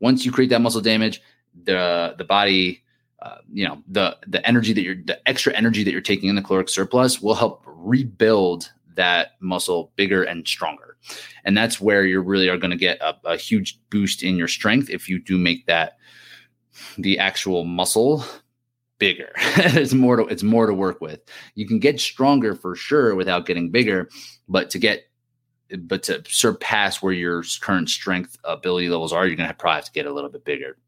[0.01, 1.23] Once you create that muscle damage,
[1.65, 2.85] the the body
[3.23, 6.37] uh, you know the the energy that you're the extra energy that you're taking in
[6.37, 10.99] the caloric surplus will help rebuild that muscle bigger and stronger.
[11.43, 14.49] And that's where you really are going to get a, a huge boost in your
[14.49, 15.97] strength if you do make that
[16.99, 18.23] the actual muscle
[18.99, 19.33] bigger.
[19.37, 21.21] it's more to it's more to work with.
[21.55, 24.09] You can get stronger for sure without getting bigger,
[24.49, 25.05] but to get
[25.81, 29.85] but to surpass where your current strength ability levels are, you're gonna have, probably have
[29.87, 30.79] to get a little bit bigger.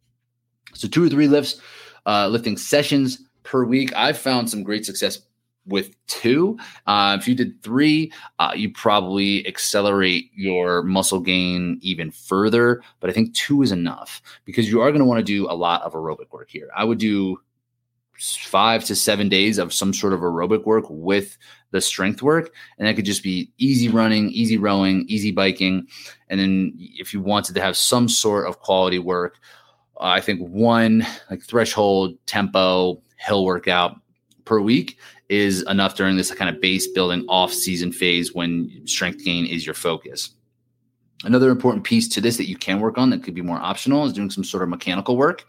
[0.75, 1.61] So two or three lifts,
[2.07, 3.93] uh, lifting sessions per week.
[3.97, 5.21] I've found some great success
[5.69, 6.59] with two.
[6.87, 12.83] Uh, if you did three, uh, you probably accelerate your muscle gain even further.
[13.01, 15.53] But I think two is enough because you are going to want to do a
[15.53, 16.69] lot of aerobic work here.
[16.77, 17.39] I would do
[18.19, 21.39] five to seven days of some sort of aerobic work with
[21.71, 22.53] the strength work.
[22.79, 25.87] And that could just be easy running, easy rowing, easy biking.
[26.29, 29.37] And then if you wanted to have some sort of quality work,
[30.01, 33.97] uh, I think one like threshold tempo hill workout
[34.45, 34.99] per week
[35.29, 39.67] is enough during this kind of base building off season phase when strength gain is
[39.67, 40.31] your focus.
[41.25, 44.05] Another important piece to this that you can work on that could be more optional
[44.05, 45.45] is doing some sort of mechanical work.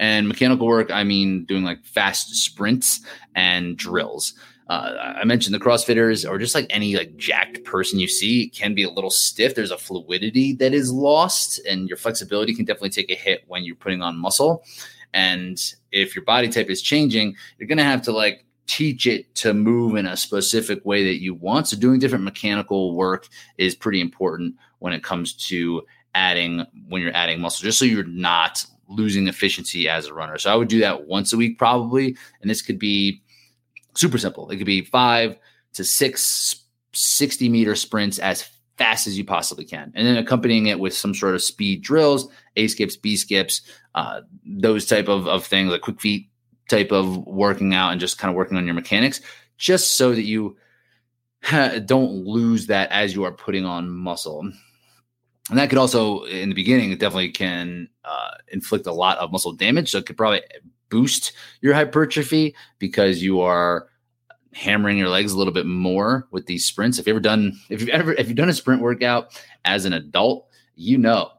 [0.00, 3.00] And mechanical work, I mean doing like fast sprints
[3.36, 4.34] and drills.
[4.68, 8.74] Uh, I mentioned the CrossFitters or just like any like jacked person you see can
[8.74, 9.54] be a little stiff.
[9.54, 13.64] There's a fluidity that is lost, and your flexibility can definitely take a hit when
[13.64, 14.64] you're putting on muscle.
[15.12, 15.62] And
[15.92, 19.52] if your body type is changing, you're going to have to like teach it to
[19.52, 21.68] move in a specific way that you want.
[21.68, 25.82] So doing different mechanical work is pretty important when it comes to
[26.14, 30.36] adding when you're adding muscle, just so you're not losing efficiency as a runner.
[30.38, 33.22] So I would do that once a week probably, and this could be
[33.94, 34.50] super simple.
[34.50, 35.38] It could be five
[35.74, 36.62] to six
[36.94, 39.92] 60 meter sprints as fast as you possibly can.
[39.94, 43.62] And then accompanying it with some sort of speed drills, A skips, B skips,
[43.94, 46.28] uh, those type of, of things, like quick feet
[46.68, 49.20] type of working out and just kind of working on your mechanics,
[49.56, 50.56] just so that you
[51.50, 54.50] don't lose that as you are putting on muscle.
[55.50, 59.32] And that could also, in the beginning, it definitely can uh, inflict a lot of
[59.32, 59.90] muscle damage.
[59.90, 60.42] So it could probably
[60.88, 63.88] boost your hypertrophy because you are
[64.52, 66.98] hammering your legs a little bit more with these sprints.
[66.98, 69.94] If you've ever done, if you've ever, if you've done a sprint workout as an
[69.94, 71.32] adult, you know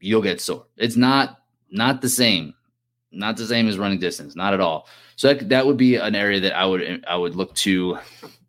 [0.00, 0.66] you'll get sore.
[0.76, 1.38] It's not
[1.70, 2.54] not the same,
[3.10, 4.86] not the same as running distance, not at all.
[5.16, 7.98] So that, that would be an area that I would I would look to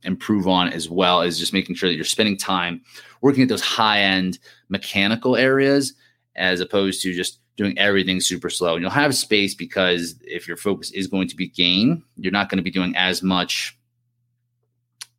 [0.04, 2.82] improve on as well as just making sure that you're spending time
[3.22, 4.40] working at those high end
[4.70, 5.94] mechanical areas
[6.36, 8.74] as opposed to just doing everything super slow.
[8.76, 12.50] And you'll have space because if your focus is going to be gain, you're not
[12.50, 13.78] going to be doing as much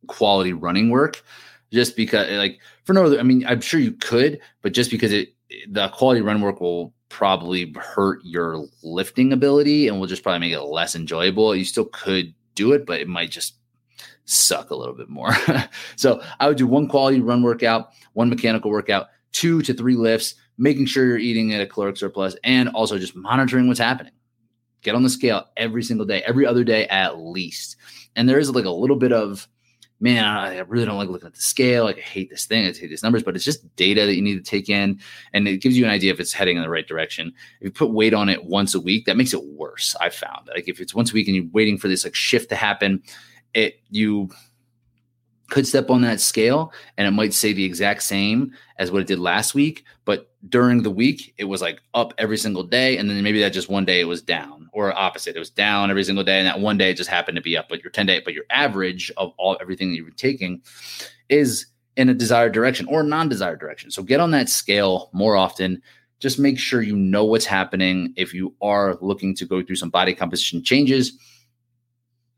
[0.07, 1.23] quality running work
[1.71, 5.13] just because like for no other I mean I'm sure you could, but just because
[5.13, 5.29] it
[5.69, 10.53] the quality run work will probably hurt your lifting ability and will just probably make
[10.53, 11.55] it less enjoyable.
[11.55, 13.55] You still could do it, but it might just
[14.31, 15.31] suck a little bit more.
[15.95, 20.35] so I would do one quality run workout, one mechanical workout, two to three lifts,
[20.57, 24.13] making sure you're eating at a caloric surplus, and also just monitoring what's happening.
[24.81, 27.75] Get on the scale every single day, every other day at least.
[28.15, 29.47] And there is like a little bit of,
[29.99, 31.83] man, I really don't like looking at the scale.
[31.83, 32.65] Like I hate this thing.
[32.65, 34.99] I hate these numbers, but it's just data that you need to take in,
[35.33, 37.33] and it gives you an idea if it's heading in the right direction.
[37.59, 39.95] If you put weight on it once a week, that makes it worse.
[40.01, 42.49] I found like if it's once a week and you're waiting for this like shift
[42.49, 43.03] to happen,
[43.53, 44.29] it you
[45.49, 49.07] could step on that scale and it might say the exact same as what it
[49.07, 52.97] did last week but during the week it was like up every single day.
[52.97, 55.35] And then maybe that just one day it was down or opposite.
[55.35, 57.57] It was down every single day and that one day it just happened to be
[57.57, 60.61] up but your 10 day but your average of all everything that you've taking
[61.29, 63.91] is in a desired direction or non-desired direction.
[63.91, 65.81] So get on that scale more often.
[66.19, 68.13] Just make sure you know what's happening.
[68.15, 71.17] If you are looking to go through some body composition changes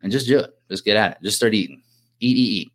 [0.04, 1.82] and just do it just get at it just start eating
[2.20, 2.74] eat eat eat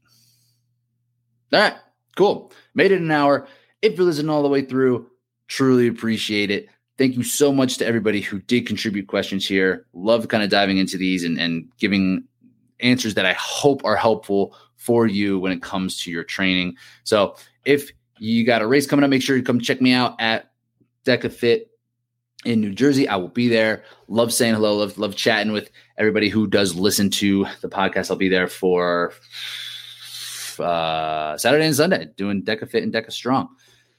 [1.53, 1.75] all right,
[2.17, 2.53] cool.
[2.75, 3.47] Made it an hour.
[3.81, 5.09] If you're listening all the way through,
[5.47, 6.69] truly appreciate it.
[6.99, 9.87] Thank you so much to everybody who did contribute questions here.
[9.93, 12.25] Love kind of diving into these and, and giving
[12.81, 16.77] answers that I hope are helpful for you when it comes to your training.
[17.05, 20.17] So if you got a race coming up, make sure you come check me out
[20.21, 20.51] at
[21.05, 21.67] DekaFit
[22.49, 23.07] in New Jersey.
[23.07, 23.85] I will be there.
[24.09, 24.77] Love saying hello.
[24.77, 28.11] Love love chatting with everybody who does listen to the podcast.
[28.11, 29.13] I'll be there for
[30.59, 33.49] uh, Saturday and Sunday doing Deka Fit and Deka Strong.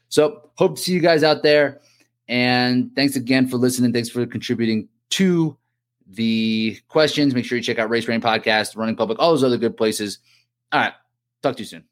[0.10, 1.80] So hope to see you guys out there.
[2.28, 3.94] And thanks again for listening.
[3.94, 5.56] Thanks for contributing to
[6.08, 7.36] the questions.
[7.36, 10.20] Make sure you check out Race Brain Podcast, Running Public, all those other good places.
[10.72, 10.94] All right.
[11.44, 11.89] Talk to you soon.